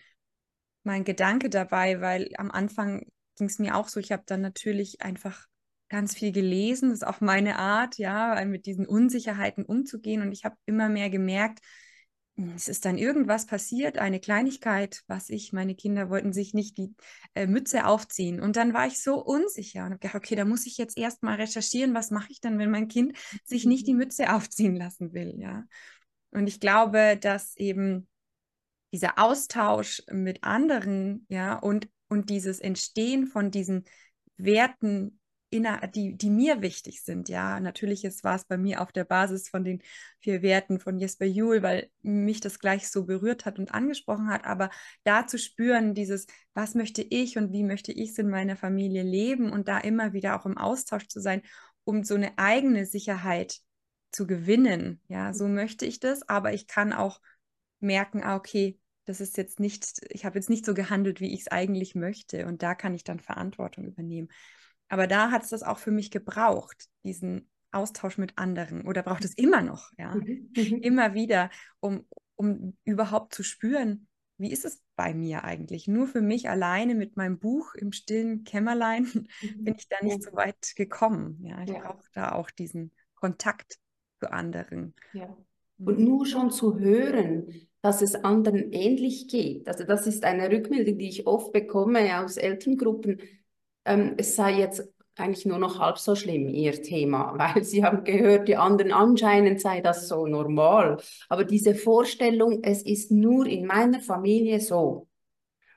mein 0.84 1.04
Gedanke 1.04 1.50
dabei, 1.50 2.00
weil 2.00 2.30
am 2.36 2.50
Anfang 2.50 3.06
ging 3.36 3.48
es 3.48 3.58
mir 3.58 3.74
auch 3.76 3.88
so, 3.88 3.98
ich 3.98 4.12
habe 4.12 4.22
dann 4.26 4.40
natürlich 4.40 5.02
einfach 5.02 5.46
ganz 5.88 6.14
viel 6.14 6.32
gelesen, 6.32 6.90
das 6.90 6.98
ist 6.98 7.06
auch 7.06 7.20
meine 7.20 7.58
Art, 7.58 7.98
ja, 7.98 8.44
mit 8.44 8.66
diesen 8.66 8.86
Unsicherheiten 8.86 9.64
umzugehen. 9.64 10.22
Und 10.22 10.32
ich 10.32 10.44
habe 10.44 10.56
immer 10.66 10.88
mehr 10.88 11.10
gemerkt, 11.10 11.60
hm, 12.36 12.52
es 12.54 12.68
ist 12.68 12.84
dann 12.84 12.98
irgendwas 12.98 13.46
passiert, 13.46 13.98
eine 13.98 14.20
Kleinigkeit, 14.20 15.02
was 15.08 15.28
ich, 15.28 15.52
meine 15.52 15.74
Kinder 15.74 16.08
wollten 16.08 16.32
sich 16.32 16.54
nicht 16.54 16.78
die 16.78 16.94
äh, 17.34 17.46
Mütze 17.46 17.86
aufziehen. 17.86 18.40
Und 18.40 18.56
dann 18.56 18.72
war 18.74 18.86
ich 18.86 19.02
so 19.02 19.22
unsicher 19.22 19.80
und 19.80 19.90
habe 19.90 19.98
gedacht, 19.98 20.14
okay, 20.14 20.36
da 20.36 20.44
muss 20.44 20.66
ich 20.66 20.78
jetzt 20.78 20.96
erst 20.96 21.22
mal 21.22 21.36
recherchieren, 21.36 21.94
was 21.94 22.10
mache 22.10 22.30
ich 22.30 22.40
dann, 22.40 22.58
wenn 22.58 22.70
mein 22.70 22.88
Kind 22.88 23.16
sich 23.44 23.66
nicht 23.66 23.86
die 23.86 23.94
Mütze 23.94 24.32
aufziehen 24.32 24.76
lassen 24.76 25.12
will, 25.12 25.34
ja. 25.38 25.64
Und 26.30 26.46
ich 26.46 26.60
glaube, 26.60 27.16
dass 27.18 27.56
eben 27.56 28.06
dieser 28.92 29.18
Austausch 29.18 30.02
mit 30.10 30.44
anderen, 30.44 31.26
ja, 31.28 31.58
und, 31.58 31.88
und 32.08 32.30
dieses 32.30 32.60
Entstehen 32.60 33.26
von 33.26 33.50
diesen 33.50 33.84
Werten 34.36 35.18
die, 35.50 36.16
die 36.16 36.30
mir 36.30 36.62
wichtig 36.62 37.02
sind. 37.02 37.28
Ja, 37.28 37.60
natürlich 37.60 38.04
war 38.22 38.36
es 38.36 38.44
bei 38.44 38.58
mir 38.58 38.82
auf 38.82 38.92
der 38.92 39.04
Basis 39.04 39.48
von 39.48 39.64
den 39.64 39.82
vier 40.20 40.42
Werten 40.42 40.78
von 40.78 40.98
Jesper 40.98 41.24
Juhl, 41.24 41.62
weil 41.62 41.90
mich 42.02 42.40
das 42.40 42.58
gleich 42.58 42.90
so 42.90 43.06
berührt 43.06 43.46
hat 43.46 43.58
und 43.58 43.72
angesprochen 43.72 44.28
hat. 44.28 44.44
Aber 44.44 44.70
da 45.04 45.26
zu 45.26 45.38
spüren, 45.38 45.94
dieses, 45.94 46.26
was 46.54 46.74
möchte 46.74 47.02
ich 47.02 47.38
und 47.38 47.52
wie 47.52 47.64
möchte 47.64 47.92
ich 47.92 48.10
es 48.10 48.18
in 48.18 48.28
meiner 48.28 48.56
Familie 48.56 49.02
leben 49.02 49.50
und 49.50 49.68
da 49.68 49.78
immer 49.78 50.12
wieder 50.12 50.38
auch 50.38 50.46
im 50.46 50.58
Austausch 50.58 51.08
zu 51.08 51.20
sein, 51.20 51.42
um 51.84 52.04
so 52.04 52.14
eine 52.14 52.36
eigene 52.36 52.84
Sicherheit 52.84 53.60
zu 54.12 54.26
gewinnen. 54.26 55.00
Ja, 55.08 55.32
so 55.32 55.48
möchte 55.48 55.86
ich 55.86 56.00
das, 56.00 56.28
aber 56.28 56.52
ich 56.52 56.66
kann 56.66 56.92
auch 56.92 57.20
merken, 57.80 58.22
ah, 58.22 58.36
okay, 58.36 58.78
das 59.06 59.22
ist 59.22 59.38
jetzt 59.38 59.58
nicht, 59.58 60.02
ich 60.10 60.26
habe 60.26 60.38
jetzt 60.38 60.50
nicht 60.50 60.66
so 60.66 60.74
gehandelt, 60.74 61.20
wie 61.20 61.32
ich 61.32 61.40
es 61.40 61.48
eigentlich 61.48 61.94
möchte. 61.94 62.46
Und 62.46 62.62
da 62.62 62.74
kann 62.74 62.94
ich 62.94 63.04
dann 63.04 63.20
Verantwortung 63.20 63.86
übernehmen. 63.86 64.28
Aber 64.88 65.06
da 65.06 65.30
hat 65.30 65.42
es 65.42 65.50
das 65.50 65.62
auch 65.62 65.78
für 65.78 65.90
mich 65.90 66.10
gebraucht, 66.10 66.88
diesen 67.04 67.48
Austausch 67.70 68.18
mit 68.18 68.38
anderen. 68.38 68.86
Oder 68.86 69.02
braucht 69.02 69.24
es 69.24 69.34
immer 69.34 69.62
noch, 69.62 69.92
ja. 69.98 70.14
Mhm. 70.14 70.50
mhm. 70.56 70.78
Immer 70.82 71.14
wieder, 71.14 71.50
um, 71.80 72.06
um 72.36 72.76
überhaupt 72.84 73.34
zu 73.34 73.42
spüren, 73.42 74.08
wie 74.38 74.52
ist 74.52 74.64
es 74.64 74.80
bei 74.96 75.14
mir 75.14 75.44
eigentlich? 75.44 75.88
Nur 75.88 76.06
für 76.06 76.22
mich 76.22 76.48
alleine 76.48 76.94
mit 76.94 77.16
meinem 77.16 77.38
Buch 77.38 77.74
im 77.74 77.92
stillen 77.92 78.44
Kämmerlein 78.44 79.02
mhm. 79.42 79.64
bin 79.64 79.74
ich 79.76 79.88
da 79.88 79.96
nicht 80.02 80.24
ja. 80.24 80.30
so 80.30 80.36
weit 80.36 80.74
gekommen. 80.76 81.40
Ja, 81.42 81.62
ich 81.62 81.70
ja. 81.70 81.80
brauche 81.80 82.08
da 82.14 82.32
auch 82.32 82.50
diesen 82.50 82.92
Kontakt 83.14 83.78
zu 84.20 84.32
anderen. 84.32 84.94
Ja. 85.12 85.36
Und 85.78 86.00
nur 86.00 86.26
schon 86.26 86.50
zu 86.50 86.78
hören, 86.78 87.68
dass 87.82 88.02
es 88.02 88.16
anderen 88.16 88.72
ähnlich 88.72 89.28
geht. 89.28 89.68
Also 89.68 89.84
das 89.84 90.06
ist 90.08 90.24
eine 90.24 90.50
Rückmeldung, 90.50 90.98
die 90.98 91.08
ich 91.08 91.26
oft 91.26 91.52
bekomme 91.52 92.20
aus 92.20 92.36
Elterngruppen 92.36 93.20
ähm, 93.84 94.14
es 94.16 94.36
sei 94.36 94.58
jetzt 94.58 94.88
eigentlich 95.16 95.46
nur 95.46 95.58
noch 95.58 95.78
halb 95.78 95.98
so 95.98 96.14
schlimm, 96.14 96.48
ihr 96.48 96.82
Thema, 96.82 97.34
weil 97.54 97.64
sie 97.64 97.84
haben 97.84 98.04
gehört, 98.04 98.48
die 98.48 98.56
anderen 98.56 98.92
anscheinend 98.92 99.60
sei 99.60 99.80
das 99.80 100.08
so 100.08 100.26
normal. 100.26 100.98
Aber 101.28 101.44
diese 101.44 101.74
Vorstellung, 101.74 102.62
es 102.62 102.82
ist 102.82 103.10
nur 103.10 103.46
in 103.46 103.66
meiner 103.66 104.00
Familie 104.00 104.60
so. 104.60 105.08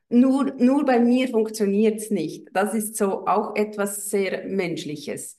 nur, 0.09 0.53
nur 0.57 0.85
bei 0.85 0.99
mir 0.99 1.29
funktioniert 1.29 1.99
es 1.99 2.11
nicht. 2.11 2.49
Das 2.53 2.73
ist 2.73 2.97
so 2.97 3.25
auch 3.27 3.55
etwas 3.55 4.09
sehr 4.09 4.45
Menschliches. 4.47 5.37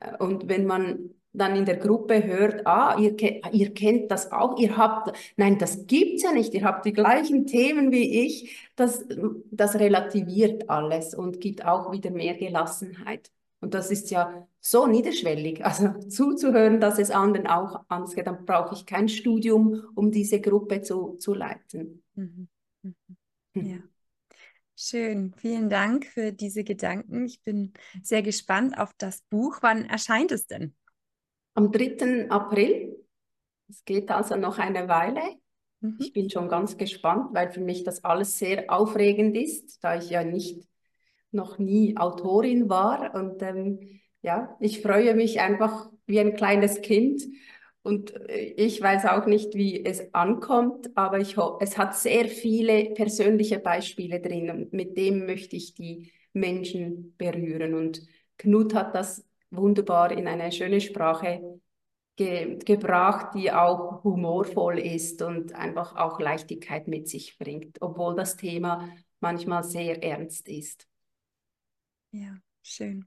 Äh, 0.00 0.16
und 0.18 0.48
wenn 0.48 0.66
man 0.66 1.10
dann 1.34 1.56
in 1.56 1.64
der 1.64 1.76
Gruppe 1.76 2.24
hört, 2.24 2.66
ah, 2.66 2.96
ihr, 2.98 3.16
ihr 3.52 3.74
kennt 3.74 4.10
das 4.10 4.32
auch, 4.32 4.58
ihr 4.58 4.76
habt, 4.76 5.16
nein, 5.36 5.58
das 5.58 5.86
gibt's 5.86 6.22
ja 6.22 6.32
nicht, 6.32 6.54
ihr 6.54 6.64
habt 6.64 6.86
die 6.86 6.92
gleichen 6.92 7.46
Themen 7.46 7.90
wie 7.90 8.24
ich, 8.24 8.70
das, 8.76 9.04
das 9.50 9.74
relativiert 9.74 10.70
alles 10.70 11.14
und 11.14 11.40
gibt 11.40 11.64
auch 11.64 11.92
wieder 11.92 12.10
mehr 12.10 12.34
Gelassenheit. 12.34 13.30
Und 13.60 13.74
das 13.74 13.90
ist 13.90 14.10
ja 14.10 14.46
so 14.60 14.86
niederschwellig, 14.86 15.64
also 15.64 15.88
zuzuhören, 16.08 16.80
dass 16.80 16.98
es 16.98 17.10
anderen 17.10 17.46
auch 17.48 17.84
anders 17.88 18.14
geht, 18.14 18.26
dann 18.26 18.44
brauche 18.44 18.74
ich 18.74 18.86
kein 18.86 19.08
Studium, 19.08 19.82
um 19.94 20.12
diese 20.12 20.40
Gruppe 20.40 20.82
zu, 20.82 21.16
zu 21.16 21.34
leiten. 21.34 22.02
Mhm. 22.14 22.48
Mhm. 22.82 22.94
Ja. 23.54 23.78
Schön, 24.76 25.32
vielen 25.36 25.68
Dank 25.70 26.04
für 26.04 26.32
diese 26.32 26.64
Gedanken. 26.64 27.26
Ich 27.26 27.42
bin 27.42 27.72
sehr 28.02 28.22
gespannt 28.22 28.76
auf 28.76 28.92
das 28.98 29.22
Buch. 29.30 29.58
Wann 29.60 29.84
erscheint 29.84 30.32
es 30.32 30.46
denn? 30.46 30.74
Am 31.54 31.70
3. 31.70 32.30
April. 32.30 32.96
Es 33.68 33.84
geht 33.84 34.10
also 34.10 34.36
noch 34.36 34.58
eine 34.58 34.88
Weile. 34.88 35.20
Mhm. 35.80 35.96
Ich 36.00 36.12
bin 36.12 36.28
schon 36.30 36.48
ganz 36.48 36.76
gespannt, 36.76 37.28
weil 37.32 37.50
für 37.50 37.60
mich 37.60 37.84
das 37.84 38.04
alles 38.04 38.38
sehr 38.38 38.70
aufregend 38.70 39.36
ist, 39.36 39.82
da 39.82 39.96
ich 39.96 40.10
ja 40.10 40.24
nicht 40.24 40.66
noch 41.30 41.58
nie 41.58 41.96
Autorin 41.96 42.68
war. 42.68 43.14
Und 43.14 43.42
ähm, 43.42 44.00
ja, 44.22 44.56
ich 44.60 44.82
freue 44.82 45.14
mich 45.14 45.40
einfach 45.40 45.90
wie 46.06 46.20
ein 46.20 46.34
kleines 46.34 46.82
Kind. 46.82 47.22
Und 47.82 48.14
äh, 48.28 48.54
ich 48.56 48.80
weiß 48.80 49.06
auch 49.06 49.26
nicht, 49.26 49.54
wie 49.54 49.84
es 49.84 50.12
ankommt, 50.14 50.90
aber 50.96 51.20
ich 51.20 51.36
es 51.60 51.78
hat 51.78 51.94
sehr 51.94 52.28
viele 52.28 52.94
persönliche 52.94 53.58
Beispiele 53.58 54.20
drin 54.20 54.50
und 54.50 54.72
mit 54.72 54.96
dem 54.96 55.26
möchte 55.26 55.56
ich 55.56 55.74
die 55.74 56.12
Menschen 56.32 57.14
berühren. 57.16 57.74
Und 57.74 58.02
Knut 58.38 58.74
hat 58.74 58.94
das 58.94 59.24
wunderbar 59.56 60.12
in 60.12 60.28
eine 60.28 60.52
schöne 60.52 60.80
Sprache 60.80 61.60
ge 62.16 62.58
gebracht, 62.64 63.34
die 63.34 63.50
auch 63.52 64.04
humorvoll 64.04 64.78
ist 64.78 65.22
und 65.22 65.54
einfach 65.54 65.96
auch 65.96 66.20
Leichtigkeit 66.20 66.88
mit 66.88 67.08
sich 67.08 67.38
bringt, 67.38 67.80
obwohl 67.80 68.14
das 68.14 68.36
Thema 68.36 68.88
manchmal 69.20 69.64
sehr 69.64 70.02
ernst 70.02 70.48
ist. 70.48 70.86
Ja, 72.12 72.36
schön. 72.62 73.06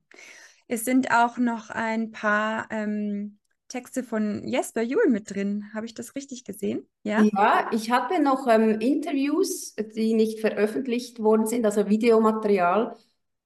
Es 0.68 0.84
sind 0.84 1.12
auch 1.12 1.38
noch 1.38 1.70
ein 1.70 2.12
paar 2.12 2.68
ähm, 2.72 3.40
Texte 3.70 4.04
von 4.04 4.46
Jesper 4.46 4.82
Juhl 4.82 5.10
mit 5.10 5.34
drin. 5.34 5.66
Habe 5.74 5.86
ich 5.86 5.94
das 5.94 6.16
richtig 6.16 6.44
gesehen? 6.44 6.86
Ja, 7.04 7.24
ja 7.24 7.70
ich 7.72 7.92
hatte 7.92 8.22
noch 8.22 8.48
ähm, 8.48 8.80
Interviews, 8.80 9.76
die 9.96 10.14
nicht 10.14 10.40
veröffentlicht 10.40 11.20
worden 11.20 11.46
sind, 11.46 11.66
also 11.66 11.88
Videomaterial 11.88 12.98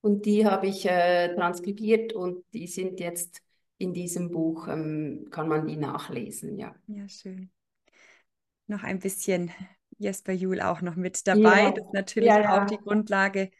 und 0.01 0.25
die 0.25 0.45
habe 0.45 0.67
ich 0.67 0.85
äh, 0.85 1.33
transkribiert 1.35 2.13
und 2.13 2.43
die 2.53 2.67
sind 2.67 2.99
jetzt 2.99 3.41
in 3.77 3.93
diesem 3.93 4.29
Buch, 4.29 4.67
ähm, 4.67 5.27
kann 5.31 5.47
man 5.47 5.65
die 5.65 5.77
nachlesen, 5.77 6.57
ja. 6.57 6.75
Ja, 6.87 7.07
schön. 7.07 7.49
Noch 8.67 8.83
ein 8.83 8.99
bisschen 8.99 9.51
Jesper 9.97 10.33
Juhl 10.33 10.61
auch 10.61 10.81
noch 10.81 10.95
mit 10.95 11.25
dabei. 11.27 11.63
Ja. 11.63 11.71
Das 11.71 11.85
ist 11.85 11.93
natürlich 11.93 12.29
ja, 12.29 12.41
ja. 12.41 12.61
auch 12.61 12.67
die 12.67 12.77
Grundlage 12.77 13.51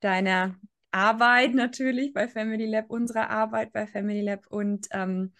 deiner 0.00 0.56
Arbeit 0.90 1.54
natürlich 1.54 2.12
bei 2.12 2.28
Family 2.28 2.66
Lab, 2.66 2.90
unserer 2.90 3.30
Arbeit 3.30 3.72
bei 3.72 3.86
Family 3.86 4.20
Lab. 4.20 4.46
Und 4.48 4.88
ähm, 4.90 5.32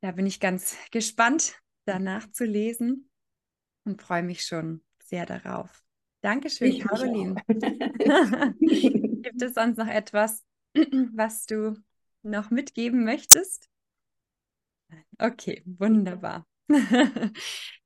da 0.00 0.12
bin 0.12 0.26
ich 0.26 0.38
ganz 0.38 0.76
gespannt, 0.90 1.60
danach 1.84 2.30
zu 2.30 2.44
lesen 2.44 3.08
und 3.84 4.02
freue 4.02 4.22
mich 4.22 4.44
schon 4.44 4.82
sehr 5.02 5.26
darauf. 5.26 5.82
Dankeschön, 6.20 6.68
ich 6.68 6.80
Caroline. 6.80 7.36
Gibt 9.24 9.40
es 9.40 9.54
sonst 9.54 9.78
noch 9.78 9.88
etwas, 9.88 10.44
was 10.74 11.46
du 11.46 11.78
noch 12.22 12.50
mitgeben 12.50 13.04
möchtest? 13.04 13.70
Okay, 15.18 15.62
wunderbar. 15.64 16.46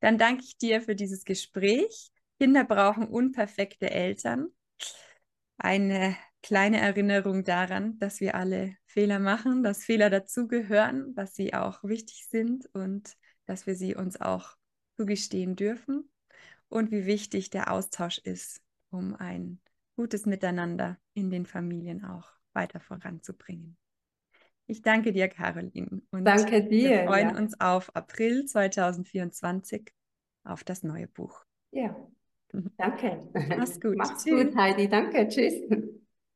Dann 0.01 0.19
danke 0.19 0.43
ich 0.43 0.59
dir 0.59 0.81
für 0.81 0.97
dieses 0.97 1.25
Gespräch. 1.25 2.11
Kinder 2.41 2.65
brauchen 2.65 3.07
unperfekte 3.07 3.89
Eltern. 3.89 4.49
Eine 5.59 6.17
kleine 6.43 6.81
Erinnerung 6.81 7.45
daran, 7.45 8.01
dass 8.01 8.21
wir 8.21 8.35
alle 8.35 8.77
Fehler 8.87 9.21
machen, 9.21 9.63
dass 9.63 9.85
Fehler 9.85 10.11
dazugehören, 10.11 11.15
dass 11.15 11.37
sie 11.37 11.55
auch 11.55 11.85
wichtig 11.85 12.27
sind 12.29 12.67
und 12.75 13.17
dass 13.47 13.69
wir 13.69 13.77
sie 13.77 13.95
uns 13.95 14.21
auch 14.21 14.57
zugestehen 14.97 15.55
dürfen 15.55 16.11
und 16.69 16.91
wie 16.91 17.07
wichtig 17.07 17.51
der 17.51 17.71
Austausch 17.73 18.19
ist, 18.19 18.61
um 18.91 19.15
ein 19.15 19.61
gutes 19.99 20.27
Miteinander 20.27 20.97
in 21.15 21.29
den 21.29 21.45
Familien 21.45 22.05
auch 22.05 22.31
weiter 22.53 22.79
voranzubringen. 22.79 23.77
Ich 24.69 24.81
danke 24.81 25.13
dir, 25.13 25.27
Caroline. 25.27 26.03
Und 26.13 26.25
danke 26.25 26.63
dir. 26.63 26.91
Wir 26.91 27.05
freuen 27.05 27.31
ja. 27.31 27.37
uns 27.37 27.61
auf 27.61 27.97
April 27.97 28.47
2024 28.47 29.93
auf 30.45 30.63
das 30.63 30.85
neue 30.85 31.09
Buch. 31.09 31.45
Ja, 31.73 31.97
danke. 32.77 33.29
Mach's 33.59 33.81
gut. 33.81 33.97
Mach's 33.97 34.23
Tschüss. 34.23 34.45
gut, 34.45 34.57
Heidi. 34.57 34.89
Danke. 34.89 35.27
Tschüss. 35.27 35.55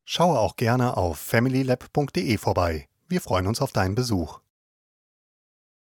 Schaue 0.04 0.40
auch 0.40 0.56
gerne 0.56 0.96
auf 0.96 1.20
familylab.de 1.20 2.38
vorbei. 2.38 2.88
Wir 3.08 3.20
freuen 3.20 3.46
uns 3.46 3.62
auf 3.62 3.70
deinen 3.70 3.94
Besuch. 3.94 4.40